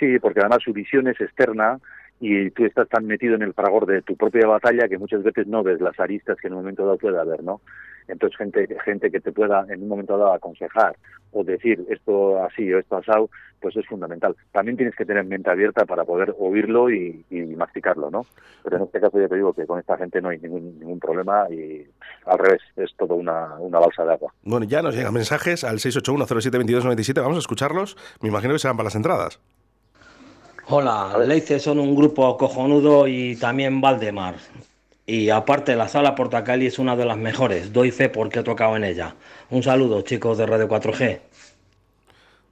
Sí, 0.00 0.18
porque 0.18 0.40
además 0.40 0.60
su 0.64 0.72
visión 0.72 1.06
es 1.08 1.20
externa 1.20 1.78
y 2.20 2.50
tú 2.50 2.66
estás 2.66 2.88
tan 2.88 3.06
metido 3.06 3.34
en 3.34 3.42
el 3.42 3.54
fragor 3.54 3.86
de 3.86 4.02
tu 4.02 4.14
propia 4.14 4.46
batalla 4.46 4.88
que 4.88 4.98
muchas 4.98 5.22
veces 5.22 5.46
no 5.46 5.62
ves 5.62 5.80
las 5.80 5.98
aristas 5.98 6.36
que 6.38 6.48
en 6.48 6.52
un 6.52 6.60
momento 6.60 6.84
dado 6.84 6.98
puede 6.98 7.18
haber, 7.18 7.42
¿no? 7.42 7.62
Entonces, 8.08 8.36
gente, 8.36 8.68
gente 8.84 9.10
que 9.10 9.20
te 9.20 9.32
pueda 9.32 9.64
en 9.68 9.82
un 9.82 9.88
momento 9.88 10.18
dado 10.18 10.32
aconsejar 10.32 10.96
o 11.32 11.44
decir 11.44 11.84
esto 11.88 12.42
así 12.42 12.72
o 12.72 12.78
esto 12.78 12.96
asado, 12.96 13.30
pues 13.60 13.76
es 13.76 13.86
fundamental. 13.86 14.36
También 14.52 14.76
tienes 14.76 14.96
que 14.96 15.06
tener 15.06 15.24
mente 15.24 15.48
abierta 15.48 15.84
para 15.86 16.04
poder 16.04 16.34
oírlo 16.38 16.90
y, 16.90 17.24
y 17.30 17.40
masticarlo, 17.56 18.10
¿no? 18.10 18.26
Pero 18.64 18.78
en 18.78 18.82
este 18.82 19.00
caso 19.00 19.18
ya 19.20 19.28
te 19.28 19.36
digo 19.36 19.52
que 19.52 19.66
con 19.66 19.78
esta 19.78 19.96
gente 19.96 20.20
no 20.20 20.28
hay 20.30 20.38
ningún, 20.38 20.78
ningún 20.78 20.98
problema 20.98 21.46
y 21.50 21.86
al 22.26 22.38
revés, 22.38 22.60
es 22.76 22.90
todo 22.96 23.14
una, 23.14 23.54
una 23.58 23.78
balsa 23.78 24.04
de 24.04 24.12
agua. 24.12 24.34
Bueno, 24.42 24.66
ya 24.66 24.82
nos 24.82 24.94
llegan 24.94 25.14
mensajes 25.14 25.64
al 25.64 25.76
681072297, 25.76 27.22
vamos 27.22 27.36
a 27.36 27.40
escucharlos. 27.40 27.96
Me 28.20 28.28
imagino 28.28 28.52
que 28.52 28.58
serán 28.58 28.76
para 28.76 28.88
las 28.88 28.96
entradas. 28.96 29.40
Hola, 30.72 31.18
Leice 31.26 31.58
son 31.58 31.80
un 31.80 31.96
grupo 31.96 32.36
cojonudo 32.36 33.08
y 33.08 33.34
también 33.34 33.80
Valdemar. 33.80 34.36
Y 35.04 35.28
aparte, 35.28 35.74
la 35.74 35.88
sala 35.88 36.14
Portacali 36.14 36.66
es 36.66 36.78
una 36.78 36.94
de 36.94 37.04
las 37.04 37.16
mejores. 37.16 37.72
Doy 37.72 37.90
fe 37.90 38.08
porque 38.08 38.38
he 38.38 38.42
tocado 38.44 38.76
en 38.76 38.84
ella. 38.84 39.16
Un 39.50 39.64
saludo, 39.64 40.02
chicos 40.02 40.38
de 40.38 40.46
Radio 40.46 40.68
4G. 40.68 41.20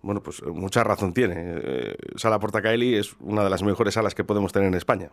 Bueno, 0.02 0.20
pues 0.20 0.42
eh, 0.42 0.50
mucha 0.50 0.82
razón 0.82 1.14
tiene. 1.14 1.34
Eh, 1.62 1.96
sala 2.16 2.40
Portacali 2.40 2.96
es 2.96 3.14
una 3.20 3.44
de 3.44 3.50
las 3.50 3.62
mejores 3.62 3.94
salas 3.94 4.16
que 4.16 4.24
podemos 4.24 4.52
tener 4.52 4.66
en 4.66 4.74
España. 4.74 5.10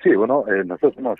Sí, 0.00 0.14
bueno, 0.14 0.44
eh, 0.46 0.62
nosotros 0.64 0.98
hemos 0.98 1.18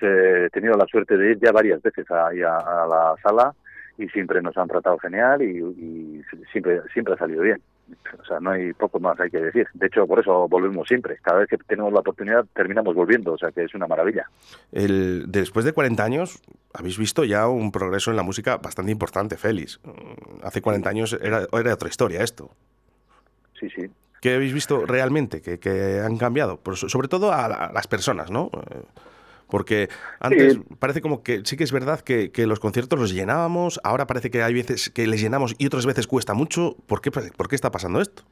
tenido 0.52 0.74
la 0.74 0.86
suerte 0.86 1.16
de 1.16 1.32
ir 1.32 1.40
ya 1.40 1.50
varias 1.50 1.82
veces 1.82 2.08
a, 2.12 2.28
a, 2.28 2.86
la 2.86 3.16
sala 3.20 3.52
y 3.98 4.06
siempre 4.10 4.42
nos 4.42 4.56
han 4.56 4.68
tratado 4.68 4.96
genial 4.98 5.42
y, 5.42 5.58
y 5.58 6.22
siempre, 6.52 6.82
siempre 6.94 7.14
ha 7.14 7.18
salido 7.18 7.42
bien. 7.42 7.60
O 8.21 8.25
sea, 8.25 8.40
no 8.40 8.50
hay 8.50 8.73
poco 8.73 9.00
más 9.00 9.18
hay 9.21 9.30
que 9.30 9.40
decir. 9.40 9.66
De 9.75 9.87
hecho, 9.87 10.07
por 10.07 10.21
eso 10.21 10.49
volvemos 10.49 10.87
siempre. 10.87 11.18
Cada 11.23 11.40
vez 11.40 11.49
que 11.49 11.57
tenemos 11.59 11.92
la 11.92 12.00
oportunidad 12.00 12.45
terminamos 12.54 12.95
volviendo, 12.95 13.33
o 13.33 13.38
sea 13.38 13.50
que 13.50 13.64
es 13.64 13.75
una 13.75 13.87
maravilla. 13.87 14.28
El, 14.73 15.25
después 15.28 15.64
de 15.64 15.73
40 15.73 16.02
años, 16.02 16.42
habéis 16.73 16.99
visto 16.99 17.25
ya 17.25 17.49
un 17.49 17.73
progreso 17.73 18.11
en 18.11 18.16
la 18.16 18.23
música 18.23 18.59
bastante 18.59 18.92
importante, 18.92 19.37
Félix. 19.37 19.80
Hace 20.42 20.61
40 20.62 20.88
años 20.88 21.18
era, 21.21 21.47
era 21.52 21.75
otra 21.75 21.88
historia 21.88 22.23
esto. 22.23 22.50
Sí, 23.59 23.68
sí. 23.71 23.90
¿Qué 24.21 24.35
habéis 24.35 24.52
visto 24.52 24.85
realmente 24.85 25.40
que, 25.40 25.59
que 25.59 26.00
han 26.04 26.16
cambiado? 26.16 26.61
Sobre 26.75 27.09
todo 27.09 27.33
a, 27.33 27.71
las 27.73 27.87
personas, 27.87 28.30
¿no? 28.30 28.50
Porque 29.50 29.88
antes 30.20 30.58
parece 30.78 31.00
como 31.00 31.22
que 31.22 31.42
sí 31.44 31.56
que 31.56 31.64
es 31.64 31.72
verdad 31.72 32.00
que, 32.00 32.30
los 32.46 32.60
conciertos 32.60 32.98
los 32.98 33.12
llenábamos, 33.12 33.80
ahora 33.82 34.06
parece 34.06 34.30
que 34.30 34.42
hay 34.42 34.54
veces 34.54 34.90
que 34.90 35.06
les 35.06 35.20
llenamos 35.20 35.54
y 35.58 35.66
otras 35.66 35.86
veces 35.86 36.06
cuesta 36.06 36.34
mucho. 36.34 36.76
¿Por 36.86 37.00
qué, 37.00 37.10
por 37.10 37.48
qué 37.48 37.54
está 37.54 37.70
pasando 37.70 38.00
esto? 38.00 38.22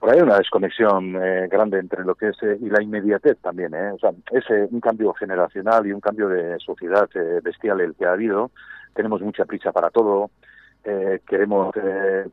Por 0.00 0.14
hay 0.14 0.20
una 0.22 0.38
desconexión 0.38 1.14
eh, 1.22 1.46
grande 1.50 1.78
entre 1.78 2.04
lo 2.04 2.14
que 2.14 2.28
es 2.28 2.42
eh, 2.42 2.56
y 2.58 2.70
la 2.70 2.82
inmediatez 2.82 3.36
también. 3.42 3.74
¿eh? 3.74 3.92
O 3.92 3.98
sea, 3.98 4.12
es 4.32 4.44
eh, 4.48 4.66
un 4.70 4.80
cambio 4.80 5.12
generacional 5.12 5.86
y 5.86 5.92
un 5.92 6.00
cambio 6.00 6.28
de 6.28 6.58
sociedad 6.58 7.06
bestial 7.42 7.82
el 7.82 7.94
que 7.94 8.06
ha 8.06 8.12
habido. 8.12 8.50
Tenemos 8.94 9.20
mucha 9.20 9.44
prisa 9.44 9.72
para 9.72 9.90
todo. 9.90 10.30
eh, 10.84 11.20
queremos... 11.26 11.74
Eh, 11.76 12.26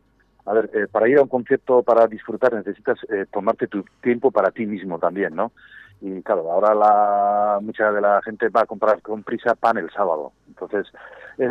a 0.46 0.54
ver, 0.54 0.70
eh, 0.74 0.88
para 0.90 1.10
ir 1.10 1.18
a 1.18 1.24
un 1.24 1.28
concierto, 1.28 1.84
para 1.84 2.08
disfrutar, 2.08 2.54
necesitas 2.54 2.98
tomarte 3.34 3.68
tu 3.68 3.84
tiempo 4.02 4.32
para 4.32 4.50
ti 4.50 4.66
mismo 4.66 4.98
también, 4.98 5.36
¿no? 5.36 5.52
Y 6.02 6.22
claro, 6.22 6.52
ahora 6.52 6.76
la, 6.76 7.60
mucha 7.62 7.92
de 7.92 8.02
la 8.02 8.22
gente 8.24 8.50
va 8.50 8.62
a 8.62 8.66
comprar 8.66 9.02
con 9.02 9.24
prisa 9.24 9.56
pan 9.56 9.78
el 9.78 9.90
sábado. 9.92 10.32
Entonces, 10.48 10.88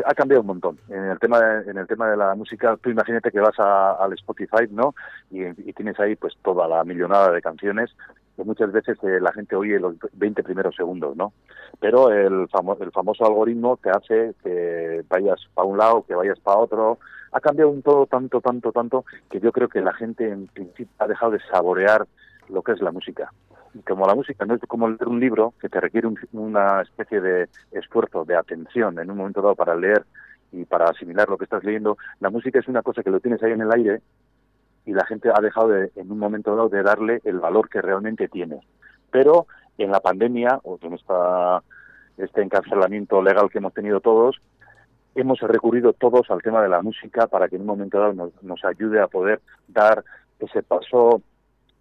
ha 0.05 0.15
cambiado 0.15 0.43
un 0.43 0.49
montón. 0.49 0.79
En 0.89 1.05
el 1.05 1.19
tema 1.19 1.41
de, 1.41 1.71
en 1.71 1.79
el 1.79 1.87
tema 1.87 2.09
de 2.09 2.17
la 2.17 2.35
música, 2.35 2.77
tú 2.81 2.91
imagínate 2.91 3.31
que 3.31 3.41
vas 3.41 3.59
al 3.59 4.13
Spotify, 4.15 4.67
¿no? 4.71 4.95
Y, 5.31 5.45
y, 5.45 5.73
tienes 5.73 5.99
ahí 6.01 6.17
pues 6.17 6.35
toda 6.43 6.69
la 6.69 6.85
millonada 6.85 7.31
de 7.33 7.43
canciones 7.43 7.91
que 8.37 8.45
muchas 8.45 8.71
veces 8.71 8.99
eh, 9.03 9.19
la 9.21 9.33
gente 9.33 9.57
oye 9.57 9.81
los 9.81 9.97
20 10.13 10.43
primeros 10.43 10.77
segundos, 10.77 11.17
¿no? 11.17 11.33
Pero 11.81 12.13
el, 12.13 12.49
famo 12.49 12.77
el 12.81 12.93
famoso 12.93 13.25
algoritmo 13.25 13.79
te 13.79 13.91
hace 13.91 14.35
que 14.43 15.03
vayas 15.09 15.41
para 15.55 15.67
un 15.67 15.79
lado, 15.79 16.05
que 16.07 16.15
vayas 16.15 16.39
para 16.41 16.59
otro. 16.59 16.99
Ha 17.33 17.41
cambiado 17.41 17.71
un 17.71 17.83
todo 17.83 18.07
tanto, 18.07 18.41
tanto, 18.41 18.73
tanto, 18.73 19.05
que 19.31 19.41
yo 19.41 19.53
creo 19.53 19.69
que 19.69 19.81
la 19.81 19.95
gente 19.95 20.29
en 20.31 20.47
principio 20.49 20.95
ha 20.99 21.07
dejado 21.07 21.33
de 21.33 21.41
saborear 21.51 22.07
lo 22.49 22.63
que 22.63 22.73
es 22.73 22.81
la 22.81 22.93
música. 22.93 23.33
Como 23.85 24.07
la 24.07 24.15
música 24.15 24.45
no 24.45 24.55
es 24.55 24.61
como 24.63 24.89
leer 24.89 25.09
un 25.09 25.21
libro, 25.21 25.55
que 25.61 25.69
te 25.69 25.81
requiere 25.81 26.09
una 26.33 26.83
especie 26.83 27.21
de 27.21 27.49
esfuerzo, 27.73 28.25
de 28.25 28.37
atención 28.37 28.99
en 28.99 29.11
un 29.11 29.17
momento 29.17 29.43
dado 29.43 29.55
para 29.55 29.75
leer 29.75 30.05
y 30.53 30.65
para 30.65 30.87
asimilar 30.87 31.29
lo 31.29 31.37
que 31.37 31.45
estás 31.45 31.65
leyendo, 31.65 31.99
la 32.21 32.31
música 32.31 32.59
es 32.59 32.69
una 32.69 32.83
cosa 32.83 33.03
que 33.03 33.11
lo 33.11 33.21
tienes 33.21 33.43
ahí 33.43 33.53
en 33.53 33.61
el 33.61 33.73
aire 33.73 34.01
y 34.85 34.93
la 34.93 35.05
gente 35.05 35.31
ha 35.35 35.41
dejado 35.41 35.69
de, 35.69 35.91
en 35.97 36.11
un 36.11 36.19
momento 36.19 36.55
dado 36.55 36.69
de 36.69 36.83
darle 36.83 37.21
el 37.25 37.41
valor 37.41 37.69
que 37.69 37.83
realmente 37.83 38.29
tiene. 38.29 38.61
Pero 39.11 39.47
en 39.79 39.91
la 39.91 40.01
pandemia, 40.01 40.61
o 40.63 40.79
en 40.81 40.95
esta, 40.95 41.63
este 42.17 42.43
encarcelamiento 42.43 43.21
legal 43.21 43.51
que 43.51 43.59
hemos 43.59 43.75
tenido 43.75 44.01
todos, 44.01 44.37
hemos 45.17 45.41
recurrido 45.41 45.93
todos 45.93 46.31
al 46.31 46.43
tema 46.43 46.63
de 46.63 46.69
la 46.69 46.83
música 46.83 47.27
para 47.27 47.49
que 47.49 47.57
en 47.57 47.63
un 47.63 47.69
momento 47.69 47.99
dado 47.99 48.33
nos 48.43 48.65
ayude 48.65 49.01
a 49.01 49.09
poder 49.09 49.41
dar 49.69 50.05
ese 50.39 50.63
paso 50.63 51.23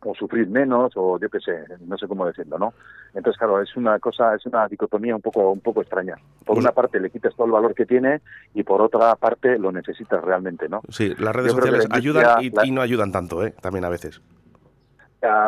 o 0.06 0.16
sufrir 0.16 0.48
menos 0.48 0.94
o 0.96 1.20
yo 1.20 1.30
qué 1.30 1.40
sé, 1.40 1.66
no 1.86 1.98
sé 1.98 2.08
cómo 2.08 2.26
decirlo, 2.26 2.58
¿no? 2.58 2.74
Entonces, 3.14 3.38
claro, 3.38 3.62
es 3.62 3.76
una 3.76 4.00
cosa, 4.00 4.36
es 4.36 4.46
una 4.46 4.68
dicotomía 4.68 5.16
un 5.16 5.22
poco 5.22 5.52
un 5.52 5.62
poco 5.62 5.82
extraña. 5.82 6.16
Por 6.46 6.58
una 6.58 6.72
parte 6.72 7.00
le 7.00 7.10
quitas 7.10 7.36
todo 7.36 7.48
el 7.48 7.54
valor 7.54 7.74
que 7.74 7.86
tiene 7.86 8.22
y 8.54 8.64
por 8.64 8.82
otra 8.82 9.16
parte 9.16 9.58
lo 9.58 9.72
necesitas 9.72 10.24
realmente, 10.24 10.70
¿no? 10.70 10.82
Sí, 10.90 11.14
las 11.18 11.36
redes 11.36 11.54
sociales 11.54 11.88
ayudan 11.90 12.42
y, 12.42 12.72
no 12.72 12.82
ayudan 12.82 13.12
tanto, 13.12 13.46
¿eh? 13.46 13.54
También 13.62 13.86
a 13.86 13.90
veces. 13.90 14.22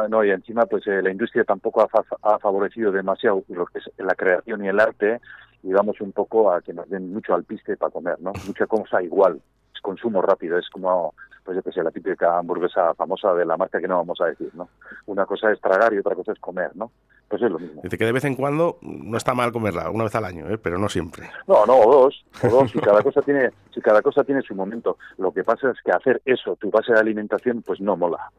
no, 0.09 0.23
y 0.23 0.31
encima 0.31 0.65
pues 0.65 0.87
eh, 0.87 1.01
la 1.01 1.11
industria 1.11 1.43
tampoco 1.43 1.81
ha, 1.81 1.87
ha, 2.33 2.39
favorecido 2.39 2.91
demasiado 2.91 3.43
lo 3.49 3.65
que 3.67 3.79
es 3.79 3.89
la 3.97 4.15
creación 4.15 4.65
y 4.65 4.69
el 4.69 4.79
arte 4.79 5.19
y 5.63 5.71
vamos 5.71 5.99
un 6.01 6.11
poco 6.11 6.51
a 6.51 6.61
que 6.61 6.73
nos 6.73 6.89
den 6.89 7.13
mucho 7.13 7.33
al 7.33 7.43
piste 7.43 7.77
para 7.77 7.91
comer, 7.91 8.19
¿no? 8.19 8.31
Mucha 8.47 8.65
cosa 8.65 9.03
igual, 9.03 9.41
es 9.73 9.81
consumo 9.81 10.21
rápido, 10.21 10.57
es 10.57 10.69
como 10.69 11.13
pues 11.47 11.55
yo 11.55 11.63
que 11.63 11.71
sé, 11.71 11.81
la 11.81 11.91
típica 11.91 12.37
hamburguesa 12.37 12.93
famosa 12.93 13.33
de 13.33 13.45
la 13.45 13.55
marca 13.55 13.79
que 13.79 13.87
no 13.87 13.95
vamos 13.95 14.19
a 14.19 14.25
decir, 14.25 14.49
¿no? 14.53 14.67
Una 15.05 15.25
cosa 15.25 15.49
es 15.49 15.61
tragar 15.61 15.93
y 15.93 15.97
otra 15.97 16.13
cosa 16.13 16.33
es 16.33 16.39
comer, 16.39 16.71
¿no? 16.75 16.91
Pues 17.25 17.41
es 17.41 17.49
lo 17.49 17.57
mismo. 17.57 17.79
Dice 17.81 17.97
que 17.97 18.03
de 18.03 18.11
vez 18.11 18.25
en 18.25 18.35
cuando 18.35 18.79
no 18.81 19.15
está 19.15 19.33
mal 19.33 19.53
comerla, 19.53 19.89
una 19.89 20.03
vez 20.03 20.13
al 20.15 20.25
año, 20.25 20.49
¿eh? 20.49 20.57
pero 20.57 20.77
no 20.77 20.89
siempre. 20.89 21.29
No, 21.47 21.65
no, 21.65 21.77
o 21.77 22.03
dos, 22.03 22.25
o 22.43 22.49
dos, 22.49 22.69
si 22.69 22.79
cada 22.81 23.01
cosa 23.01 23.21
tiene, 23.21 23.51
si 23.73 23.79
cada 23.79 24.01
cosa 24.01 24.25
tiene 24.25 24.41
su 24.41 24.55
momento. 24.55 24.97
Lo 25.17 25.31
que 25.31 25.45
pasa 25.45 25.71
es 25.71 25.77
que 25.81 25.91
hacer 25.91 26.21
eso, 26.25 26.57
tu 26.57 26.69
base 26.69 26.91
de 26.91 26.99
alimentación, 26.99 27.61
pues 27.61 27.79
no 27.79 27.95
mola. 27.95 28.29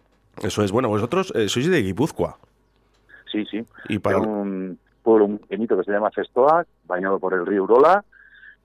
Eso 0.43 0.63
es, 0.63 0.71
bueno, 0.71 0.91
vosotros 0.91 1.33
eh, 1.35 1.49
sois 1.49 1.71
de 1.71 1.81
Guipúzcoa. 1.81 2.37
Sí, 3.33 3.47
sí. 3.47 3.65
Y 3.89 4.01
para 4.01 4.19
un 4.19 4.79
pueblo 5.03 5.39
pequeñito 5.39 5.79
que 5.79 5.85
se 5.85 5.93
llama 5.93 6.11
Festoa, 6.11 6.67
bañado 6.85 7.19
por 7.19 7.33
el 7.33 7.47
río 7.47 7.65
Urola, 7.65 8.05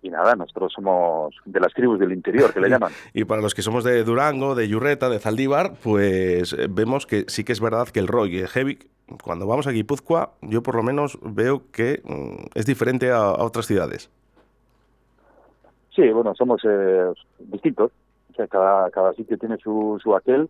y 0.03 0.09
nada, 0.09 0.35
nosotros 0.35 0.71
somos 0.73 1.33
de 1.45 1.59
las 1.61 1.73
tribus 1.73 1.97
del 1.97 2.11
interior, 2.11 2.53
que 2.53 2.59
le 2.59 2.69
llaman. 2.69 2.91
Y 3.13 3.23
para 3.23 3.41
los 3.41 3.55
que 3.55 3.61
somos 3.61 3.85
de 3.85 4.03
Durango, 4.03 4.53
de 4.53 4.67
Yurreta, 4.67 5.09
de 5.09 5.17
Zaldívar, 5.17 5.75
pues 5.81 6.53
eh, 6.53 6.67
vemos 6.69 7.07
que 7.07 7.23
sí 7.27 7.45
que 7.45 7.53
es 7.53 7.61
verdad 7.61 7.87
que 7.87 8.01
el 8.01 8.07
rock 8.07 8.27
y 8.27 8.39
el 8.39 8.49
heavy, 8.49 8.79
cuando 9.23 9.47
vamos 9.47 9.65
a 9.65 9.71
Guipúzcoa, 9.71 10.33
yo 10.41 10.61
por 10.61 10.75
lo 10.75 10.83
menos 10.83 11.17
veo 11.23 11.71
que 11.71 12.01
mm, 12.03 12.47
es 12.53 12.65
diferente 12.65 13.11
a, 13.11 13.31
otras 13.31 13.65
ciudades. 13.65 14.11
Sí, 15.95 16.09
bueno, 16.09 16.35
somos 16.35 16.61
eh, 16.65 17.13
distintos. 17.39 17.91
O 18.31 18.35
sea, 18.35 18.47
cada, 18.47 18.89
cada 18.91 19.13
sitio 19.13 19.37
tiene 19.37 19.57
su, 19.57 19.99
su 20.03 20.15
aquel 20.15 20.49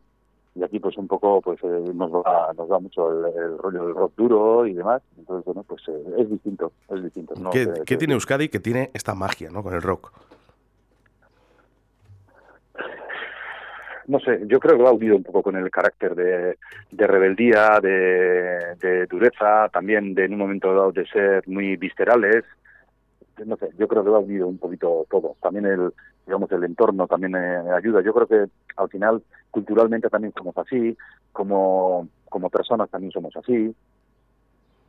y 0.56 0.64
aquí 0.64 0.80
pues 0.80 0.98
un 0.98 1.08
poco 1.08 1.42
pues 1.42 1.60
eh, 1.64 1.92
nos 1.94 2.12
da 2.12 2.54
nos 2.56 2.70
da 2.70 2.80
mucho 2.80 3.10
el, 3.10 3.58
rollo 3.58 3.86
del 3.86 3.96
rock 3.96 4.14
duro 4.16 4.68
y 4.68 4.74
demás. 4.74 5.02
Entonces 5.18 5.46
bueno 5.46 5.64
pues 5.64 5.82
eh, 5.88 6.04
es 6.20 6.30
distinto 6.30 6.72
es 6.90 7.04
distinto. 7.04 7.34
¿Qué, 7.52 7.98
tiene 7.98 8.14
Euskadi 8.14 8.50
que 8.50 8.60
tiene 8.60 8.92
esta 8.94 9.16
magia 9.16 9.50
no 9.50 9.64
con 9.64 9.74
el 9.74 9.82
rock. 9.82 10.12
No 14.06 14.20
sé 14.20 14.42
yo 14.46 14.60
creo 14.60 14.78
que 14.78 14.84
va 14.84 14.92
unido 14.92 15.16
un 15.16 15.24
poco 15.24 15.42
con 15.42 15.56
el 15.56 15.72
carácter 15.72 16.14
de, 16.14 16.58
de 16.92 17.08
rebeldía 17.08 17.80
de, 17.82 18.76
de, 18.80 19.08
dureza 19.08 19.70
también 19.70 20.14
de 20.14 20.26
en 20.26 20.34
un 20.34 20.40
momento 20.40 20.74
dado 20.74 20.92
de 20.92 21.08
ser 21.08 21.48
muy 21.48 21.78
viscerales. 21.78 22.44
No 23.44 23.58
sé 23.58 23.70
yo 23.80 23.88
creo 23.88 24.04
que 24.04 24.12
va 24.12 24.20
unido 24.20 24.48
un 24.48 24.60
poquito 24.60 25.08
todo. 25.10 25.36
También 25.42 25.66
el 25.66 25.94
digamos 26.26 26.52
el 26.52 26.64
entorno 26.64 27.08
también 27.08 27.36
eh, 27.36 27.72
ayuda 27.72 28.02
yo 28.02 28.14
creo 28.14 28.28
que 28.28 28.46
al 28.78 28.90
final 28.90 29.22
culturalmente 29.52 30.10
también 30.10 30.34
somos 30.36 30.58
así, 30.58 30.98
como, 31.32 32.08
como 32.28 32.50
personas 32.50 32.90
también 32.90 33.12
somos 33.12 33.36
así. 33.38 33.74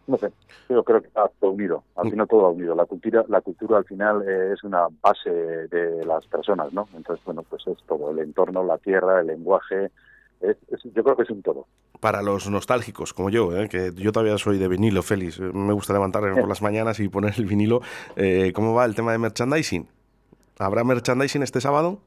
No 0.06 0.18
sé, 0.18 0.30
yo 0.68 0.84
creo 0.84 1.00
que 1.00 1.08
está 1.08 1.30
todo 1.40 1.52
unido, 1.52 1.82
al 1.96 2.10
final 2.10 2.28
todo 2.28 2.50
unido. 2.50 2.74
La 2.74 2.84
cultura, 2.84 3.24
la 3.28 3.40
cultura 3.40 3.78
al 3.78 3.84
final 3.84 4.22
eh, 4.26 4.52
es 4.52 4.62
una 4.62 4.86
base 5.02 5.30
de 5.30 6.04
las 6.04 6.26
personas, 6.26 6.72
¿no? 6.74 6.86
Entonces, 6.94 7.24
bueno, 7.24 7.42
pues 7.42 7.66
es 7.66 7.78
todo, 7.86 8.10
el 8.10 8.18
entorno, 8.18 8.62
la 8.64 8.76
tierra, 8.78 9.20
el 9.20 9.28
lenguaje, 9.28 9.90
yo 10.94 11.02
creo 11.02 11.16
que 11.16 11.22
es 11.22 11.30
un 11.30 11.42
todo. 11.42 11.66
Para 12.00 12.22
los 12.22 12.48
nostálgicos 12.50 13.14
como 13.14 13.30
yo, 13.30 13.56
¿eh? 13.56 13.68
que 13.68 13.92
yo 13.94 14.12
todavía 14.12 14.36
soy 14.36 14.58
de 14.58 14.68
vinilo, 14.68 15.02
Félix, 15.02 15.40
me 15.40 15.72
gusta 15.72 15.92
levantarme 15.92 16.38
por 16.38 16.48
las 16.48 16.60
mañanas 16.60 17.00
y 17.00 17.08
poner 17.08 17.34
el 17.38 17.46
vinilo. 17.46 17.80
Eh, 18.16 18.52
¿Cómo 18.54 18.74
va 18.74 18.84
el 18.84 18.94
tema 18.94 19.12
de 19.12 19.18
merchandising? 19.18 19.88
¿Habrá 20.58 20.84
merchandising 20.84 21.42
este 21.42 21.60
sábado? 21.60 21.98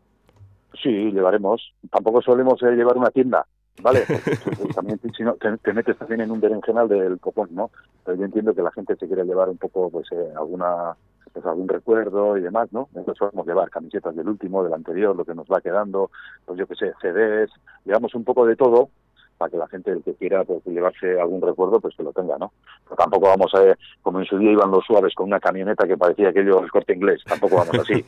Sí, 0.82 0.90
llevaremos. 0.90 1.74
Tampoco 1.92 2.22
solemos 2.22 2.62
eh, 2.64 2.72
llevar 2.72 2.98
una 2.98 3.10
tienda, 3.10 3.46
¿vale? 3.82 4.06
También 4.76 5.00
si 5.16 5.24
no, 5.24 5.34
te, 5.34 5.74
metes 5.74 5.98
también 5.98 6.22
en 6.22 6.32
un 6.32 6.40
berenjenal 6.40 6.88
del 6.88 7.20
copón, 7.20 7.50
¿no? 7.52 7.72
Pero 8.06 8.18
yo 8.18 8.26
entiendo 8.26 8.54
que 8.54 8.62
la 8.62 8.72
gente 8.72 8.96
se 8.96 9.08
quiere 9.08 9.26
llevar 9.26 9.50
un 9.50 9.58
poco, 9.58 9.90
pues, 9.90 10.08
eh, 10.12 10.34
alguna 10.38 10.96
pues 11.34 11.46
algún 11.46 11.68
recuerdo 11.68 12.38
y 12.38 12.42
demás, 12.42 12.72
¿no? 12.72 12.90
Entonces 12.96 13.20
podemos 13.20 13.46
llevar 13.46 13.70
camisetas 13.70 14.16
del 14.16 14.28
último, 14.28 14.64
del 14.64 14.74
anterior, 14.74 15.16
lo 15.16 15.26
que 15.26 15.36
nos 15.36 15.46
va 15.48 15.62
quedando, 15.62 16.10
pues 16.46 16.58
yo 16.58 16.66
qué 16.66 16.76
sé, 16.76 16.94
CDs, 17.02 17.52
llevamos 17.86 18.16
un 18.16 18.24
poco 18.24 18.46
de 18.46 18.56
todo 18.56 18.90
para 19.38 19.52
que 19.52 19.58
la 19.58 19.68
gente 19.68 19.92
el 19.92 20.04
que 20.04 20.14
quiera 20.16 20.44
pues, 20.44 20.64
llevarse 20.66 21.20
algún 21.20 21.42
recuerdo 21.42 21.80
pues 21.80 21.96
que 21.96 22.04
lo 22.04 22.12
tenga 22.12 22.38
no 22.38 22.52
pero 22.84 22.96
tampoco 22.96 23.28
vamos 23.28 23.54
a 23.56 23.78
como 24.02 24.20
en 24.20 24.26
su 24.26 24.38
día 24.38 24.52
iban 24.52 24.72
los 24.72 24.86
suaves 24.86 25.14
con 25.16 25.28
una 25.28 25.40
camioneta 25.40 25.88
que 25.88 25.98
parecía 25.98 26.30
aquello 26.30 26.62
el 26.62 26.72
corte 26.72 26.94
inglés 26.94 27.24
tampoco 27.26 27.58
vamos 27.58 27.80
así 27.80 28.06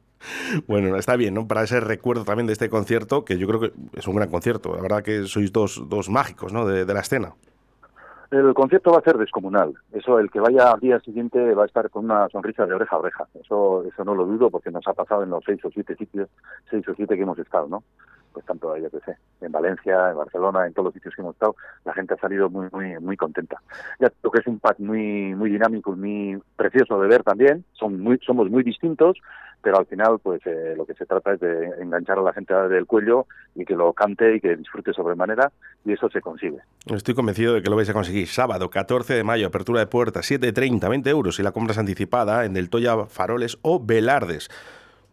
bueno 0.66 0.96
está 0.96 1.16
bien 1.16 1.34
no 1.34 1.46
para 1.46 1.62
ese 1.62 1.80
recuerdo 1.80 2.24
también 2.24 2.46
de 2.46 2.54
este 2.54 2.70
concierto 2.70 3.24
que 3.24 3.38
yo 3.38 3.46
creo 3.46 3.60
que 3.60 3.72
es 3.94 4.06
un 4.06 4.16
gran 4.16 4.30
concierto 4.30 4.74
la 4.74 4.82
verdad 4.82 5.02
que 5.02 5.26
sois 5.26 5.52
dos 5.52 5.88
dos 5.88 6.08
mágicos 6.08 6.52
no 6.52 6.66
de, 6.66 6.84
la 6.92 7.00
escena 7.00 7.34
el 8.30 8.54
concierto 8.54 8.92
va 8.92 8.98
a 8.98 9.02
ser 9.02 9.18
descomunal. 9.18 9.74
Eso, 9.92 10.18
el 10.18 10.30
que 10.30 10.40
vaya 10.40 10.70
al 10.70 10.80
día 10.80 10.98
siguiente 11.00 11.54
va 11.54 11.64
a 11.64 11.66
estar 11.66 11.90
con 11.90 12.06
una 12.06 12.30
sonrisa 12.30 12.64
de 12.64 12.72
oreja 12.72 12.96
a 12.96 13.00
oreja. 13.00 13.26
Eso, 13.38 13.84
eso 13.84 14.04
no 14.06 14.14
lo 14.14 14.24
dudo 14.24 14.48
porque 14.48 14.70
nos 14.70 14.88
ha 14.88 14.94
pasado 14.94 15.22
en 15.22 15.28
los 15.28 15.44
seis 15.44 15.62
o 15.66 15.70
siete 15.70 15.94
sitios, 15.96 16.30
seis 16.70 16.88
o 16.88 16.94
siete 16.94 17.14
que 17.14 17.24
hemos 17.24 17.38
estado, 17.38 17.68
¿no? 17.68 17.84
Pues 18.32 18.44
tanto, 18.46 18.76
yo 18.76 18.90
que 18.90 19.00
sé, 19.00 19.16
en 19.40 19.52
Valencia, 19.52 20.10
en 20.10 20.16
Barcelona, 20.16 20.66
en 20.66 20.72
todos 20.72 20.86
los 20.86 20.94
sitios 20.94 21.14
que 21.14 21.22
hemos 21.22 21.34
estado, 21.34 21.56
la 21.84 21.94
gente 21.94 22.14
ha 22.14 22.18
salido 22.18 22.50
muy, 22.50 22.68
muy, 22.72 22.98
muy 23.00 23.16
contenta. 23.16 23.60
Ya 24.00 24.10
lo 24.22 24.30
que 24.30 24.40
es 24.40 24.46
un 24.46 24.58
pack 24.58 24.78
muy, 24.78 25.34
muy 25.34 25.50
dinámico, 25.50 25.94
muy 25.94 26.40
precioso 26.56 27.00
de 27.00 27.08
ver 27.08 27.22
también, 27.22 27.64
son 27.72 28.00
muy, 28.00 28.18
somos 28.24 28.50
muy 28.50 28.62
distintos, 28.62 29.18
pero 29.62 29.78
al 29.78 29.86
final, 29.86 30.18
pues 30.20 30.40
eh, 30.44 30.74
lo 30.76 30.84
que 30.84 30.94
se 30.94 31.06
trata 31.06 31.34
es 31.34 31.40
de 31.40 31.66
enganchar 31.80 32.18
a 32.18 32.22
la 32.22 32.32
gente 32.32 32.52
del 32.52 32.86
cuello 32.86 33.26
y 33.54 33.64
que 33.64 33.76
lo 33.76 33.92
cante 33.92 34.34
y 34.34 34.40
que 34.40 34.56
disfrute 34.56 34.92
sobremanera, 34.92 35.52
y 35.84 35.92
eso 35.92 36.10
se 36.10 36.20
consigue. 36.20 36.58
Estoy 36.86 37.14
convencido 37.14 37.54
de 37.54 37.62
que 37.62 37.70
lo 37.70 37.76
vais 37.76 37.88
a 37.88 37.92
conseguir. 37.92 38.26
Sábado, 38.26 38.68
14 38.68 39.14
de 39.14 39.22
mayo, 39.22 39.46
apertura 39.46 39.80
de 39.80 39.86
puertas, 39.86 40.30
7.30, 40.30 40.88
20 40.88 41.10
euros, 41.10 41.38
y 41.38 41.42
la 41.44 41.52
compras 41.52 41.78
anticipada 41.78 42.44
en 42.44 42.54
Del 42.54 42.70
Toya 42.70 43.06
Faroles 43.06 43.58
o 43.62 43.84
Velardes. 43.84 44.50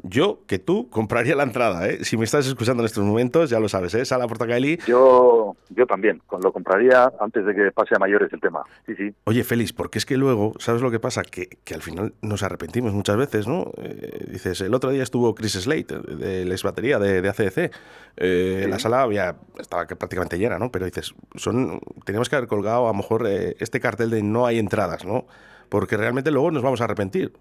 Yo, 0.01 0.39
que 0.47 0.59
tú, 0.59 0.89
compraría 0.89 1.35
la 1.35 1.43
entrada, 1.43 1.87
¿eh? 1.89 2.05
Si 2.05 2.15
me 2.15 2.23
estás 2.23 2.47
escuchando 2.47 2.81
en 2.83 2.85
estos 2.85 3.03
momentos, 3.03 3.49
ya 3.49 3.59
lo 3.59 3.67
sabes, 3.67 3.93
¿eh? 3.95 4.05
Sala 4.05 4.27
Portacaeli. 4.27 4.79
Yo, 4.87 5.57
yo 5.69 5.85
también, 5.85 6.21
lo 6.41 6.53
compraría 6.53 7.11
antes 7.19 7.45
de 7.45 7.53
que 7.53 7.71
pase 7.71 7.95
a 7.95 7.99
mayores 7.99 8.31
el 8.31 8.39
tema. 8.39 8.63
Sí, 8.85 8.95
sí. 8.95 9.13
Oye, 9.25 9.43
Félix, 9.43 9.73
porque 9.73 9.97
es 9.97 10.05
que 10.05 10.15
luego, 10.15 10.53
¿sabes 10.59 10.81
lo 10.81 10.89
que 10.89 10.99
pasa? 10.99 11.23
Que, 11.23 11.47
que 11.65 11.73
al 11.73 11.81
final 11.81 12.13
nos 12.21 12.43
arrepentimos 12.43 12.93
muchas 12.93 13.17
veces, 13.17 13.45
¿no? 13.45 13.71
Eh, 13.77 14.27
dices, 14.31 14.61
el 14.61 14.73
otro 14.73 14.89
día 14.91 15.03
estuvo 15.03 15.35
Chris 15.35 15.53
Slate, 15.53 15.99
de 15.99 16.45
la 16.45 16.55
batería 16.63 16.99
de, 16.99 17.21
de 17.21 17.29
ACDC. 17.29 17.71
Eh, 18.17 18.67
La 18.69 18.79
sala 18.79 19.01
había, 19.01 19.35
estaba 19.57 19.85
prácticamente 19.85 20.37
llena, 20.37 20.59
¿no? 20.59 20.71
Pero 20.71 20.85
dices, 20.85 21.13
son, 21.35 21.79
teníamos 22.05 22.29
que 22.29 22.35
haber 22.35 22.47
colgado 22.47 22.85
a 22.85 22.91
lo 22.91 22.93
mejor 22.93 23.27
eh, 23.27 23.55
este 23.59 23.79
cartel 23.79 24.09
de 24.09 24.23
no 24.23 24.45
hay 24.45 24.59
entradas, 24.59 25.05
¿no? 25.05 25.25
Porque 25.69 25.97
realmente 25.97 26.31
luego 26.31 26.51
nos 26.51 26.63
vamos 26.63 26.81
a 26.81 26.85
arrepentir. 26.85 27.33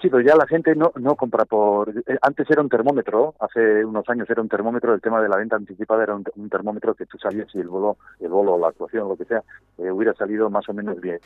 Sí, 0.00 0.08
pero 0.08 0.20
ya 0.20 0.36
la 0.36 0.46
gente 0.46 0.76
no, 0.76 0.92
no 0.94 1.16
compra 1.16 1.44
por... 1.44 1.88
eh, 1.90 2.18
Antes 2.22 2.48
era 2.48 2.62
un 2.62 2.68
termómetro, 2.68 3.34
hace 3.40 3.84
unos 3.84 4.08
años 4.08 4.30
era 4.30 4.40
un 4.40 4.48
termómetro, 4.48 4.94
el 4.94 5.00
tema 5.00 5.20
de 5.20 5.28
la 5.28 5.36
venta 5.38 5.56
anticipada 5.56 6.04
era 6.04 6.14
un, 6.14 6.24
un 6.36 6.48
termómetro 6.48 6.94
que 6.94 7.04
tú 7.06 7.18
sabías 7.18 7.50
si 7.50 7.58
el 7.58 7.66
bolo, 7.68 7.96
el 8.20 8.28
bolo, 8.28 8.56
la 8.58 8.68
actuación, 8.68 9.08
lo 9.08 9.16
que 9.16 9.24
sea, 9.24 9.42
eh, 9.78 9.90
hubiera 9.90 10.14
salido 10.14 10.50
más 10.50 10.68
o 10.68 10.72
menos 10.72 11.00
bien. 11.00 11.18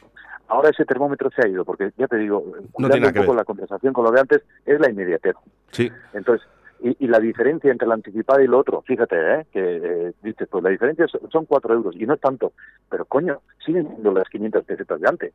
Ahora 0.48 0.70
ese 0.70 0.86
termómetro 0.86 1.28
se 1.30 1.46
ha 1.46 1.48
ido, 1.50 1.66
porque 1.66 1.92
ya 1.98 2.06
te 2.08 2.16
digo, 2.16 2.42
tiene 2.76 2.94
nada 3.00 3.08
un 3.08 3.12
que 3.12 3.20
poco 3.20 3.32
ver. 3.32 3.40
la 3.40 3.44
conversación 3.44 3.92
con 3.92 4.04
lo 4.04 4.10
de 4.10 4.20
antes, 4.20 4.42
es 4.64 4.80
la 4.80 4.90
inmediatez. 4.90 5.36
Sí. 5.70 5.90
Entonces, 6.14 6.48
y, 6.80 6.96
y 7.04 7.08
la 7.08 7.20
diferencia 7.20 7.70
entre 7.70 7.86
la 7.86 7.94
anticipada 7.94 8.42
y 8.42 8.46
lo 8.46 8.58
otro, 8.58 8.80
fíjate, 8.82 9.16
¿eh? 9.34 9.46
que 9.52 9.60
eh, 10.08 10.12
dices, 10.22 10.48
pues 10.50 10.64
la 10.64 10.70
diferencia 10.70 11.06
son- 11.08 11.30
son 11.30 11.44
cuatro 11.44 11.74
euros, 11.74 11.94
y 11.94 12.06
no 12.06 12.14
es 12.14 12.20
tanto, 12.20 12.52
pero 12.88 13.04
coño, 13.04 13.40
siguen 13.64 13.86
siendo 13.88 14.12
las 14.12 14.28
500 14.30 14.64
pesetas 14.64 14.98
de 14.98 15.08
antes. 15.08 15.32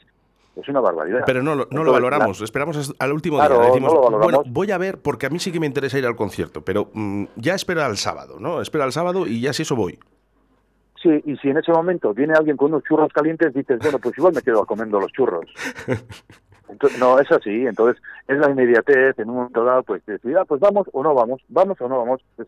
Es 0.61 0.67
una 0.69 0.79
barbaridad. 0.79 1.23
Pero 1.25 1.43
no, 1.43 1.55
lo- 1.55 1.67
valoramos, 1.91 2.41
esperamos 2.41 2.93
al 2.99 3.11
último 3.13 3.37
Claro, 3.37 3.59
día. 3.59 3.67
Decimos, 3.67 3.93
no 3.93 4.17
bueno, 4.19 4.43
voy 4.47 4.71
a 4.71 4.77
ver, 4.77 4.97
porque 4.99 5.25
a 5.27 5.29
mí 5.29 5.39
sí 5.39 5.51
que 5.51 5.59
me 5.59 5.67
interesa 5.67 5.97
ir 5.99 6.05
al 6.05 6.15
concierto, 6.15 6.61
pero 6.61 6.89
mm, 6.93 7.25
ya 7.35 7.53
espera 7.55 7.85
al 7.85 7.97
sábado, 7.97 8.37
¿no? 8.39 8.61
Espera 8.61 8.83
al 8.85 8.91
sábado 8.91 9.27
y 9.27 9.41
ya 9.41 9.53
si 9.53 9.61
eso 9.63 9.75
voy. 9.75 9.99
Sí, 11.01 11.09
y 11.25 11.37
si 11.37 11.49
en 11.49 11.57
ese 11.57 11.71
momento 11.71 12.11
viene 12.13 12.33
alguien 12.33 12.57
con 12.57 12.71
unos 12.71 12.83
churros 12.83 13.13
calientes, 13.13 13.53
dices, 13.53 13.79
bueno, 13.83 13.99
pues 13.99 14.17
igual 14.17 14.33
me 14.33 14.41
quedo 14.41 14.65
comiendo 14.65 14.99
los 14.99 15.11
churros. 15.11 15.45
Entonces, 16.69 16.99
no, 16.99 17.19
es 17.19 17.31
así. 17.31 17.65
Entonces, 17.65 18.01
es 18.27 18.37
la 18.39 18.49
inmediatez. 18.49 19.17
En 19.19 19.29
un 19.29 19.35
momento 19.37 19.63
dado, 19.63 19.83
pues 19.83 20.05
decir, 20.05 20.35
ah, 20.37 20.45
pues 20.45 20.59
vamos 20.59 20.87
o 20.91 21.03
no 21.03 21.13
vamos, 21.13 21.41
vamos 21.47 21.79
o 21.79 21.87
no 21.87 21.99
vamos. 21.99 22.21
Es, 22.37 22.47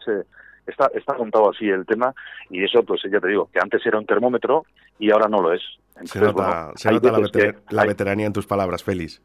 está, 0.68 0.90
está 0.94 1.14
montado 1.14 1.52
así 1.52 1.70
el 1.70 1.86
tema. 1.86 2.14
Y 2.50 2.64
eso, 2.64 2.84
pues 2.84 3.02
ya 3.10 3.20
te 3.20 3.28
digo, 3.30 3.50
que 3.54 3.60
antes 3.62 3.86
era 3.86 3.98
un 4.00 4.06
termómetro 4.06 4.66
y 4.98 5.12
ahora 5.12 5.28
no 5.30 5.42
lo 5.42 5.54
es. 5.54 5.62
Se 6.06 6.20
nota, 6.20 6.32
bueno, 6.32 6.72
se 6.76 6.90
hay 6.90 6.96
nota 6.96 7.12
la, 7.12 7.20
veter- 7.20 7.56
que 7.56 7.76
la 7.76 7.82
hay- 7.84 7.88
veteranía 7.88 8.28
en 8.28 8.34
tus 8.34 8.46
palabras, 8.48 8.84
Félix. 8.84 9.22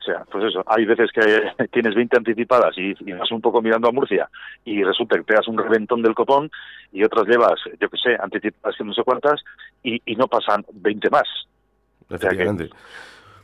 O 0.00 0.02
sea, 0.10 0.24
pues 0.30 0.44
eso, 0.44 0.62
hay 0.66 0.86
veces 0.86 1.10
que 1.12 1.20
tienes 1.72 1.94
20 1.94 2.16
anticipadas 2.16 2.76
y, 2.78 2.94
y 3.00 3.12
vas 3.12 3.30
un 3.30 3.40
poco 3.42 3.60
mirando 3.60 3.88
a 3.88 3.92
Murcia 3.92 4.28
y 4.64 4.82
resulta 4.82 5.16
que 5.16 5.24
te 5.24 5.34
das 5.34 5.46
un 5.48 5.58
reventón 5.58 6.02
del 6.02 6.14
copón 6.14 6.50
y 6.92 7.04
otras 7.04 7.26
llevas, 7.26 7.60
yo 7.78 7.90
qué 7.90 7.96
sé, 7.98 8.16
anticipadas 8.18 8.76
que 8.76 8.84
no 8.84 8.94
sé 8.94 9.02
cuántas 9.04 9.42
y, 9.82 10.00
y 10.06 10.16
no 10.16 10.26
pasan 10.28 10.64
20 10.72 11.10
más. 11.10 11.24
sea 12.08 12.18
que- 12.18 12.26
Efectivamente. 12.26 12.70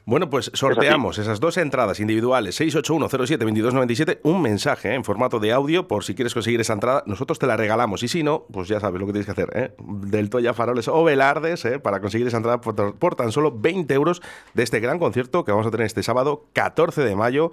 Bueno, 0.06 0.28
pues 0.28 0.50
sorteamos 0.52 1.16
esas 1.16 1.40
dos 1.40 1.56
entradas 1.56 1.98
individuales, 1.98 2.60
681072297, 2.60 4.18
un 4.22 4.42
mensaje 4.42 4.90
¿eh? 4.90 4.94
en 4.94 5.02
formato 5.02 5.40
de 5.40 5.50
audio 5.50 5.88
por 5.88 6.04
si 6.04 6.14
quieres 6.14 6.34
conseguir 6.34 6.60
esa 6.60 6.74
entrada, 6.74 7.02
nosotros 7.06 7.38
te 7.38 7.46
la 7.46 7.56
regalamos 7.56 8.02
y 8.02 8.08
si 8.08 8.22
no, 8.22 8.44
pues 8.52 8.68
ya 8.68 8.80
sabes 8.80 9.00
lo 9.00 9.06
que 9.06 9.12
tienes 9.12 9.24
que 9.24 9.32
hacer, 9.32 9.50
¿eh? 9.54 9.74
del 9.78 10.28
Toya 10.28 10.52
Faroles 10.52 10.88
o 10.88 11.02
Velardes, 11.04 11.64
¿eh? 11.64 11.78
para 11.78 12.00
conseguir 12.00 12.26
esa 12.26 12.36
entrada 12.36 12.60
por, 12.60 12.96
por 12.96 13.14
tan 13.14 13.32
solo 13.32 13.50
20 13.56 13.94
euros 13.94 14.20
de 14.52 14.62
este 14.62 14.78
gran 14.78 14.98
concierto 14.98 15.42
que 15.42 15.52
vamos 15.52 15.66
a 15.66 15.70
tener 15.70 15.86
este 15.86 16.02
sábado 16.02 16.48
14 16.52 17.02
de 17.02 17.16
mayo 17.16 17.50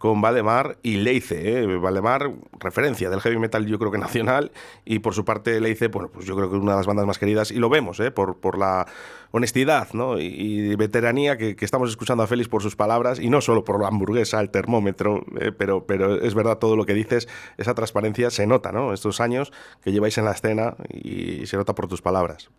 con 0.00 0.22
Valdemar 0.22 0.78
y 0.82 0.96
Leice. 0.96 1.60
¿eh? 1.60 1.76
Valdemar, 1.76 2.32
referencia 2.58 3.10
del 3.10 3.20
heavy 3.20 3.38
metal, 3.38 3.66
yo 3.66 3.78
creo 3.78 3.92
que 3.92 3.98
nacional, 3.98 4.50
y 4.86 5.00
por 5.00 5.12
su 5.12 5.26
parte 5.26 5.60
Leice, 5.60 5.88
bueno, 5.88 6.08
pues 6.10 6.24
yo 6.24 6.34
creo 6.34 6.50
que 6.50 6.56
una 6.56 6.72
de 6.72 6.78
las 6.78 6.86
bandas 6.86 7.04
más 7.04 7.18
queridas, 7.18 7.50
y 7.50 7.56
lo 7.56 7.68
vemos, 7.68 8.00
¿eh? 8.00 8.10
por, 8.10 8.38
por 8.38 8.56
la 8.56 8.86
honestidad 9.30 9.88
¿no? 9.92 10.18
y, 10.18 10.24
y 10.24 10.74
veteranía 10.74 11.36
que, 11.36 11.54
que 11.54 11.66
estamos 11.66 11.90
escuchando 11.90 12.22
a 12.22 12.26
Félix 12.26 12.48
por 12.48 12.62
sus 12.62 12.76
palabras, 12.76 13.20
y 13.20 13.28
no 13.28 13.42
solo 13.42 13.62
por 13.62 13.78
la 13.78 13.88
hamburguesa, 13.88 14.40
el 14.40 14.48
termómetro, 14.48 15.22
¿eh? 15.38 15.52
pero, 15.52 15.84
pero 15.84 16.18
es 16.22 16.34
verdad 16.34 16.56
todo 16.56 16.76
lo 16.76 16.86
que 16.86 16.94
dices, 16.94 17.28
esa 17.58 17.74
transparencia 17.74 18.30
se 18.30 18.46
nota, 18.46 18.72
¿no? 18.72 18.94
Estos 18.94 19.20
años 19.20 19.52
que 19.82 19.92
lleváis 19.92 20.16
en 20.16 20.24
la 20.24 20.32
escena 20.32 20.76
y 20.88 21.46
se 21.46 21.58
nota 21.58 21.74
por 21.74 21.88
tus 21.88 22.00
palabras. 22.00 22.50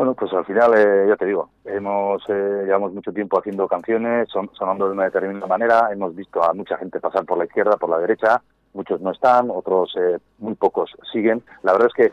Bueno, 0.00 0.14
pues 0.14 0.32
al 0.32 0.46
final, 0.46 0.72
eh, 0.78 1.04
ya 1.10 1.16
te 1.16 1.26
digo, 1.26 1.50
hemos 1.62 2.22
eh, 2.30 2.62
llevamos 2.64 2.94
mucho 2.94 3.12
tiempo 3.12 3.38
haciendo 3.38 3.68
canciones, 3.68 4.30
son, 4.30 4.48
sonando 4.54 4.86
de 4.86 4.92
una 4.92 5.04
determinada 5.04 5.46
manera, 5.46 5.90
hemos 5.92 6.16
visto 6.16 6.42
a 6.42 6.54
mucha 6.54 6.78
gente 6.78 7.00
pasar 7.00 7.26
por 7.26 7.36
la 7.36 7.44
izquierda, 7.44 7.76
por 7.76 7.90
la 7.90 7.98
derecha, 7.98 8.40
muchos 8.72 8.98
no 9.02 9.10
están, 9.10 9.50
otros 9.50 9.94
eh, 10.00 10.16
muy 10.38 10.54
pocos 10.54 10.90
siguen. 11.12 11.42
La 11.62 11.72
verdad 11.72 11.88
es 11.88 11.92
que 11.92 12.12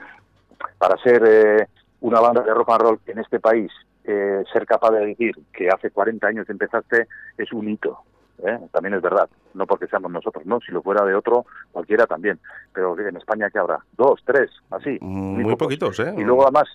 para 0.78 0.98
ser 1.02 1.24
eh, 1.26 1.68
una 2.02 2.20
banda 2.20 2.42
de 2.42 2.54
rock 2.54 2.72
and 2.72 2.82
roll 2.82 3.00
en 3.06 3.20
este 3.20 3.40
país, 3.40 3.72
eh, 4.04 4.44
ser 4.52 4.66
capaz 4.66 4.92
de 4.92 5.06
decir 5.06 5.38
que 5.54 5.70
hace 5.70 5.90
40 5.90 6.28
años 6.28 6.50
empezaste 6.50 7.08
es 7.38 7.54
un 7.54 7.70
hito. 7.70 8.00
¿eh? 8.44 8.60
También 8.74 8.96
es 8.96 9.02
verdad, 9.02 9.30
no 9.54 9.66
porque 9.66 9.88
seamos 9.88 10.12
nosotros, 10.12 10.46
no, 10.46 10.60
si 10.60 10.74
lo 10.74 10.82
fuera 10.82 11.06
de 11.06 11.16
otro, 11.16 11.46
cualquiera 11.72 12.06
también. 12.06 12.38
Pero 12.74 13.00
en 13.00 13.16
España, 13.16 13.50
¿qué 13.50 13.60
habrá? 13.60 13.80
Dos, 13.94 14.20
tres, 14.26 14.52
así. 14.72 14.98
Muy, 15.00 15.44
pocos. 15.44 15.60
poquitos, 15.60 16.00
¿eh? 16.02 16.14
Y 16.18 16.26
luego 16.26 16.44
además, 16.44 16.68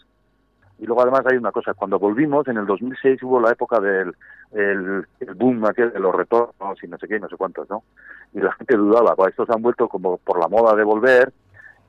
y 0.83 0.85
luego 0.85 1.03
además 1.03 1.25
hay 1.31 1.37
una 1.37 1.53
cosa, 1.53 1.75
cuando 1.75 1.97
volvimos 1.97 2.49
en 2.49 2.57
el 2.57 2.66
2006 2.66 3.23
hubo 3.23 3.40
la 3.40 3.53
época 3.53 3.79
del 3.79 4.16
el, 4.51 5.07
boom 5.37 5.64
aquel 5.64 5.92
de 5.92 6.01
los 6.01 6.12
retornos 6.12 6.83
y 6.83 6.88
no 6.88 6.99
sé 6.99 7.07
qué 7.07 7.21
no 7.21 7.29
sé 7.29 7.37
cuántos, 7.37 7.71
¿no? 7.71 7.85
Y 8.33 8.40
la 8.40 8.51
gente 8.55 8.77
dudaba, 8.77 9.14
pues 9.14 9.31
estos 9.31 9.49
han 9.51 9.62
vuelto 9.62 9.88
como 9.88 10.18
por 10.18 10.40
la 10.40 10.49
moda 10.49 10.75
de 10.75 10.83
volver 10.83 11.33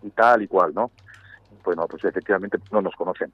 y 0.04 0.12
tal 0.12 0.44
y 0.44 0.48
cual, 0.48 0.76
¿no? 0.76 0.92
Bueno, 1.64 1.88
pues 1.88 2.06
efectivamente 2.06 2.60
no 2.72 2.84
nos 2.84 2.94
conocen. 2.94 3.32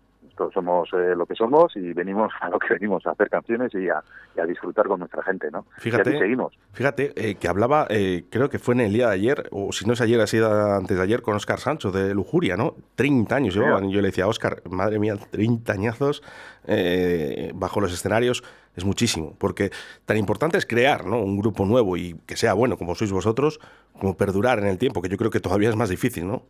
Somos 0.54 0.90
eh, 0.94 1.16
lo 1.16 1.26
que 1.26 1.36
somos 1.36 1.76
y 1.76 1.94
venimos 1.94 2.32
a 2.42 2.50
lo 2.50 2.60
que 2.60 2.74
venimos, 2.74 3.06
a 3.06 3.12
hacer 3.12 3.30
canciones 3.30 3.74
y 3.74 3.90
a, 3.90 4.02
y 4.36 4.40
a 4.40 4.46
disfrutar 4.46 4.88
con 4.88 5.00
nuestra 5.00 5.22
gente, 5.24 5.52
¿no? 5.52 5.66
Fíjate. 5.78 6.12
Y 6.12 6.14
así 6.14 6.24
seguimos. 6.24 6.58
Fíjate 6.72 7.14
eh, 7.16 7.36
que 7.36 7.48
hablaba, 7.48 7.88
eh, 7.90 8.26
creo 8.30 8.50
que 8.50 8.60
fue 8.60 8.76
en 8.76 8.82
el 8.82 8.94
día 8.94 9.08
de 9.08 9.14
ayer, 9.14 9.50
o 9.52 9.72
si 9.72 9.86
no 9.86 9.94
es 9.94 10.02
ayer, 10.02 10.20
ha 10.22 10.28
sido 10.28 10.76
antes 10.76 10.98
de 10.98 11.04
ayer, 11.04 11.22
con 11.22 11.36
Oscar 11.36 11.60
Sancho 11.60 11.92
de 11.92 12.14
Lujuria, 12.14 12.56
¿no? 12.56 12.76
30 12.96 13.36
años 13.36 13.56
llevaban. 13.56 13.86
Y 13.86 13.94
yo 13.94 14.02
le 14.02 14.08
decía, 14.08 14.28
Oscar, 14.28 14.62
madre 14.70 15.00
mía, 15.00 15.16
30 15.32 15.72
añazos 15.74 16.24
eh, 16.66 17.52
bajo 17.56 17.82
los 17.82 17.94
escenarios 17.94 18.44
es 18.76 18.86
muchísimo. 18.86 19.36
Porque 19.38 19.72
tan 20.06 20.18
importante 20.18 20.58
es 20.58 20.66
crear 20.66 21.06
¿no? 21.06 21.22
un 21.22 21.38
grupo 21.38 21.66
nuevo 21.66 21.98
y 21.98 22.16
que 22.26 22.36
sea 22.36 22.54
bueno, 22.54 22.78
como 22.78 22.96
sois 22.96 23.12
vosotros, 23.12 23.60
como 24.00 24.16
perdurar 24.16 24.60
en 24.60 24.68
el 24.68 24.78
tiempo, 24.78 25.02
que 25.02 25.10
yo 25.10 25.18
creo 25.18 25.32
que 25.32 25.40
todavía 25.40 25.70
es 25.70 25.76
más 25.76 25.90
difícil, 25.90 26.28
¿no? 26.28 26.44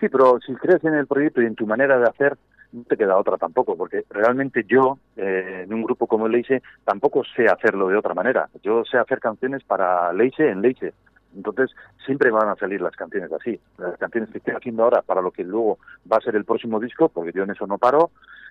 Sí, 0.00 0.08
pero 0.08 0.38
si 0.40 0.54
crees 0.54 0.82
en 0.84 0.94
el 0.94 1.06
proyecto 1.06 1.42
y 1.42 1.46
en 1.46 1.54
tu 1.54 1.66
manera 1.66 1.98
de 1.98 2.08
hacer, 2.08 2.36
no 2.72 2.84
te 2.84 2.96
queda 2.96 3.18
otra 3.18 3.36
tampoco, 3.36 3.76
porque 3.76 4.04
realmente 4.10 4.64
yo, 4.66 4.98
eh, 5.16 5.62
en 5.64 5.74
un 5.74 5.82
grupo 5.82 6.06
como 6.06 6.28
Leise, 6.28 6.62
tampoco 6.84 7.22
sé 7.36 7.46
hacerlo 7.46 7.88
de 7.88 7.96
otra 7.96 8.14
manera. 8.14 8.48
Yo 8.62 8.84
sé 8.84 8.96
hacer 8.96 9.20
canciones 9.20 9.62
para 9.64 10.12
Leise 10.12 10.48
en 10.48 10.62
Leise. 10.62 10.94
Entonces, 11.36 11.70
siempre 12.04 12.30
van 12.30 12.48
a 12.48 12.56
salir 12.56 12.80
las 12.80 12.96
canciones 12.96 13.30
así. 13.32 13.60
Las 13.78 13.96
canciones 13.98 14.30
que 14.30 14.38
estoy 14.38 14.54
haciendo 14.54 14.84
ahora 14.84 15.02
para 15.02 15.20
lo 15.20 15.30
que 15.32 15.44
luego 15.44 15.78
va 16.10 16.16
a 16.16 16.20
ser 16.20 16.34
el 16.36 16.44
próximo 16.44 16.80
disco, 16.80 17.08
porque 17.08 17.32
yo 17.32 17.42
en 17.42 17.50
eso 17.50 17.66
no 17.66 17.76
paro, 17.78 18.10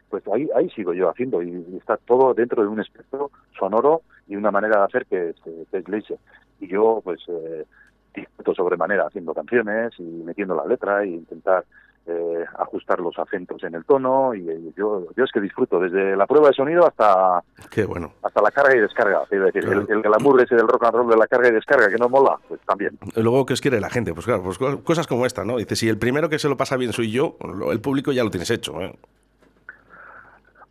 pues 0.10 0.24
ahí, 0.34 0.50
ahí 0.56 0.70
sigo 0.72 0.94
yo 0.94 1.10
haciendo 1.10 1.42
y, 1.42 1.50
y 1.70 1.78
está 1.78 1.98
todo 1.98 2.34
dentro 2.34 2.62
de 2.62 2.68
un 2.68 2.80
espectro 2.80 3.32
sonoro 3.58 4.02
y 4.28 4.36
una 4.36 4.52
manera 4.52 4.80
de 4.80 4.86
hacer 4.86 5.06
que, 5.08 5.30
es- 5.30 5.42
que 5.72 5.78
es 5.78 5.88
Leise. 5.90 6.20
Y 6.60 6.68
yo, 6.68 7.02
pues, 7.04 7.20
eh, 7.28 7.66
disfruto 8.14 8.54
sobremanera 8.54 9.08
haciendo 9.08 9.34
canciones 9.34 9.94
y 10.00 10.04
metiendo 10.04 10.56
la 10.56 10.66
letra 10.66 11.04
e 11.04 11.08
intentar 11.08 11.64
eh, 12.08 12.44
ajustar 12.58 13.00
los 13.02 13.18
acentos 13.20 13.64
en 13.64 13.76
el 13.76 13.86
tono 13.86 14.34
y, 14.34 14.40
y 14.50 14.74
yo 14.76 15.06
yo 15.16 15.24
es 15.24 15.32
que 15.32 15.40
disfruto 15.42 15.80
desde 15.80 16.16
la 16.16 16.26
prueba 16.26 16.48
de 16.48 16.54
sonido 16.56 16.88
hasta 16.88 17.44
Qué 17.70 17.86
bueno. 17.86 18.14
hasta 18.24 18.42
la 18.42 18.50
carga 18.50 18.76
y 18.76 18.80
descarga 18.80 19.22
es 19.30 19.30
decir 19.30 19.64
Claro. 19.64 19.82
el, 19.82 19.92
el 19.92 20.02
glamour 20.02 20.42
ese 20.42 20.56
del 20.56 20.68
rock 20.68 20.86
and 20.86 20.96
roll 20.96 21.10
de 21.10 21.18
la 21.18 21.28
carga 21.28 21.50
y 21.50 21.52
descarga 21.52 21.88
que 21.88 21.98
no 21.98 22.10
mola 22.10 22.38
pues 22.48 22.60
también 22.62 22.98
Y 23.16 23.22
Luego, 23.22 23.46
¿qué 23.46 23.54
os 23.54 23.62
quiere 23.62 23.80
la 23.80 23.90
gente? 23.92 24.14
Pues 24.14 24.26
claro, 24.26 24.42
pues 24.42 24.58
co- 24.58 24.84
cosas 24.84 25.06
como 25.06 25.26
esta, 25.28 25.44
¿no? 25.46 25.58
Dice, 25.58 25.76
si 25.76 25.88
el 25.88 26.00
primero 26.00 26.30
que 26.30 26.40
se 26.40 26.50
lo 26.50 26.58
pasa 26.58 26.78
bien 26.78 26.94
soy 26.94 27.12
yo, 27.12 27.36
el 27.72 27.80
público 27.82 28.12
ya 28.12 28.24
lo 28.24 28.32
tienes 28.32 28.50
hecho, 28.50 28.82
¿eh? 28.82 28.96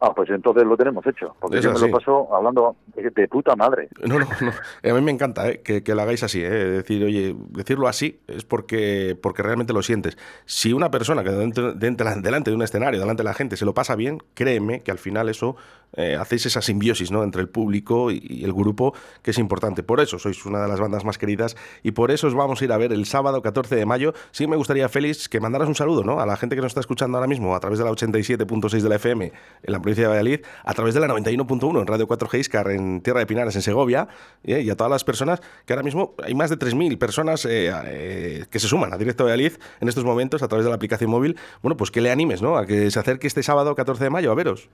Ah 0.00 0.12
pues 0.14 0.30
entonces 0.30 0.64
lo 0.64 0.76
tenemos 0.76 1.04
hecho 1.06 1.34
porque 1.40 1.58
Es 1.58 1.64
yo 1.64 1.72
me 1.72 1.78
lo 1.80 1.90
paso 1.90 2.34
hablando 2.34 2.76
de, 2.94 3.10
de 3.10 3.28
puta 3.28 3.56
madre 3.56 3.88
No, 4.06 4.18
no, 4.18 4.26
no. 4.40 4.52
A 4.90 4.94
mí 4.94 5.00
me 5.00 5.10
encanta 5.10 5.48
¿eh? 5.48 5.60
que, 5.62 5.82
que 5.82 5.94
lo 5.94 6.02
hagáis 6.02 6.22
así. 6.22 6.42
¿eh? 6.42 6.48
Decir, 6.50 7.02
oye, 7.04 7.34
decirlo 7.50 7.88
así 7.88 8.20
es 8.28 8.44
porque, 8.44 9.16
porque 9.20 9.42
realmente 9.42 9.72
lo 9.72 9.82
sientes. 9.82 10.16
Si 10.44 10.72
una 10.72 10.90
persona 10.90 11.24
que 11.24 11.30
dentro- 11.30 11.72
dentro- 11.74 12.08
delante 12.20 12.50
de 12.50 12.56
un 12.56 12.62
escenario, 12.62 13.00
delante 13.00 13.22
de 13.22 13.28
la 13.28 13.34
gente, 13.34 13.56
se 13.56 13.64
lo 13.64 13.74
pasa 13.74 13.96
bien, 13.96 14.18
créeme 14.34 14.82
que 14.82 14.90
al 14.90 14.98
final 14.98 15.28
eso 15.28 15.56
eh, 15.94 16.16
hacéis 16.20 16.46
esa 16.46 16.60
simbiosis 16.62 17.10
¿no? 17.10 17.22
entre 17.24 17.40
el 17.40 17.48
público 17.48 18.10
y, 18.10 18.20
y 18.22 18.44
el 18.44 18.52
grupo, 18.52 18.94
que 19.22 19.30
es 19.32 19.38
importante. 19.38 19.82
Por 19.82 20.00
eso 20.00 20.18
sois 20.18 20.44
una 20.46 20.60
de 20.62 20.68
las 20.68 20.78
bandas 20.80 21.04
más 21.04 21.18
queridas 21.18 21.56
y 21.82 21.92
por 21.92 22.10
eso 22.10 22.26
os 22.28 22.34
vamos 22.34 22.60
a 22.60 22.64
ir 22.64 22.72
a 22.72 22.76
ver 22.76 22.92
el 22.92 23.04
sábado 23.06 23.42
14 23.42 23.74
de 23.76 23.86
mayo. 23.86 24.12
Sí 24.30 24.46
me 24.46 24.56
gustaría, 24.56 24.88
Félix, 24.88 25.28
que 25.28 25.40
mandaras 25.40 25.66
un 25.68 25.74
saludo 25.74 26.04
¿no? 26.04 26.20
a 26.20 26.26
la 26.26 26.36
gente 26.36 26.54
que 26.56 26.62
nos 26.62 26.70
está 26.70 26.80
escuchando 26.80 27.16
ahora 27.18 27.26
mismo 27.28 27.54
a 27.56 27.60
través 27.60 27.78
de 27.78 27.84
la 27.84 27.90
87.6 27.90 28.80
de 28.82 28.88
la 28.88 28.96
FM 28.96 29.32
en 29.62 29.72
la 29.72 29.80
provincia 29.88 30.04
de 30.04 30.08
Valladolid, 30.08 30.40
a 30.64 30.74
través 30.74 30.94
de 30.94 31.00
la 31.00 31.06
91.1 31.08 31.80
en 31.80 31.86
Radio 31.86 32.06
4G 32.06 32.38
Iscar 32.38 32.70
en 32.70 33.00
Tierra 33.00 33.20
de 33.20 33.26
Pinares, 33.26 33.56
en 33.56 33.62
Segovia, 33.62 34.06
¿eh? 34.44 34.60
y 34.60 34.68
a 34.68 34.76
todas 34.76 34.90
las 34.90 35.02
personas 35.02 35.40
que 35.64 35.72
ahora 35.72 35.82
mismo 35.82 36.14
hay 36.22 36.34
más 36.34 36.50
de 36.50 36.56
3.000 36.56 36.98
personas 36.98 37.46
eh, 37.46 37.70
eh, 37.86 38.44
que 38.50 38.58
se 38.58 38.68
suman 38.68 38.92
a 38.92 38.98
Directo 38.98 39.24
Valladolid 39.24 39.52
en 39.80 39.88
estos 39.88 40.04
momentos 40.04 40.42
a 40.42 40.48
través 40.48 40.64
de 40.66 40.70
la 40.70 40.76
aplicación 40.76 41.10
móvil. 41.10 41.36
Bueno, 41.62 41.76
pues 41.76 41.90
que 41.90 42.02
le 42.02 42.10
animes 42.10 42.42
¿no? 42.42 42.58
a 42.58 42.66
que 42.66 42.90
se 42.90 42.98
acerque 42.98 43.26
este 43.26 43.42
sábado 43.42 43.74
14 43.74 44.04
de 44.04 44.10
mayo 44.10 44.30
a 44.30 44.34
veros. 44.34 44.68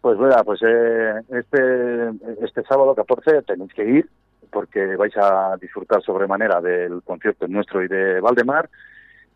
Pues 0.00 0.18
mira, 0.18 0.42
pues 0.42 0.60
eh, 0.62 1.20
este, 1.28 2.08
este 2.44 2.62
sábado 2.64 2.96
14 2.96 3.42
tenéis 3.42 3.72
que 3.74 3.84
ir 3.84 4.08
porque 4.50 4.96
vais 4.96 5.16
a 5.16 5.56
disfrutar 5.60 6.02
sobremanera 6.02 6.60
del 6.60 7.02
concierto 7.04 7.46
nuestro 7.46 7.84
y 7.84 7.86
de 7.86 8.20
Valdemar 8.20 8.68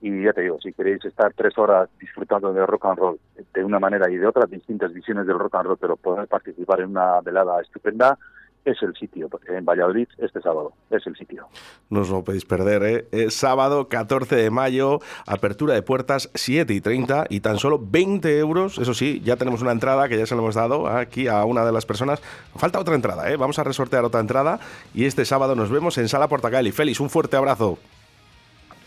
Y 0.03 0.25
ya 0.25 0.33
te 0.33 0.43
digo, 0.43 0.61
si 0.61 0.73
queréis 0.73 1.05
estar 1.05 1.33
tres 1.33 1.57
horas 1.57 1.89
disfrutando 2.01 2.53
de 2.53 2.67
rock 2.67 2.87
and 2.87 2.99
roll 2.99 3.21
de 3.55 3.65
una 3.65 3.79
manera 3.79 4.11
y 4.11 4.17
de 4.17 4.27
otra, 4.27 4.47
distintas 4.47 4.93
visiones 4.93 5.27
del 5.29 5.39
rock 5.39 5.55
and 5.55 5.67
roll, 5.67 5.79
pero 5.79 5.97
poder 5.97 6.27
participar 6.27 6.81
en 6.81 6.91
una 6.91 7.21
velada 7.21 7.61
estupenda, 7.61 8.19
es 8.65 8.83
el 8.83 8.95
sitio, 8.95 9.29
en 9.49 9.65
Valladolid 9.65 10.09
este 10.19 10.41
sábado 10.41 10.73
es 10.91 11.07
el 11.07 11.17
sitio. 11.17 11.47
No 11.91 12.01
os 12.01 12.11
lo 12.11 12.23
podéis 12.23 12.45
perder, 12.45 12.83
¿eh? 12.85 13.07
Es 13.11 13.35
sábado 13.35 13.89
14 13.89 14.37
de 14.37 14.51
mayo, 14.51 15.01
apertura 15.27 15.75
de 15.75 15.83
puertas 15.83 16.31
7 16.35 16.73
y 16.73 16.81
30 16.81 17.27
y 17.29 17.41
tan 17.41 17.59
solo 17.59 17.81
20 17.81 18.39
euros. 18.39 18.79
Eso 18.79 18.95
sí, 18.95 19.21
ya 19.25 19.37
tenemos 19.37 19.63
una 19.63 19.73
entrada 19.73 20.09
que 20.09 20.19
ya 20.19 20.27
se 20.27 20.35
lo 20.35 20.43
hemos 20.43 20.55
dado 20.55 20.87
aquí 20.87 21.29
a 21.29 21.45
una 21.45 21.65
de 21.65 21.73
las 21.73 21.87
personas. 21.87 22.21
Falta 22.57 22.79
otra 22.79 22.95
entrada, 22.95 23.31
¿eh? 23.31 23.37
Vamos 23.37 23.59
a 23.59 23.65
resortear 23.65 24.05
otra 24.05 24.21
entrada 24.21 24.61
y 24.95 25.07
este 25.07 25.25
sábado 25.25 25.57
nos 25.57 25.71
vemos 25.71 25.99
en 25.99 26.09
Sala 26.09 26.29
Portacali. 26.29 26.71
Félix, 26.73 27.01
un 27.01 27.11
fuerte 27.11 27.37
abrazo. 27.37 27.79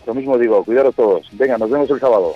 Lo 0.06 0.14
mismo 0.14 0.38
digo, 0.38 0.64
cuidaros 0.64 0.96
todos. 0.96 1.28
Venga, 1.32 1.58
nos 1.58 1.70
vemos 1.70 1.90
el 1.90 2.00
sábado. 2.00 2.36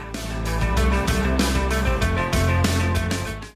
out. 0.01 0.30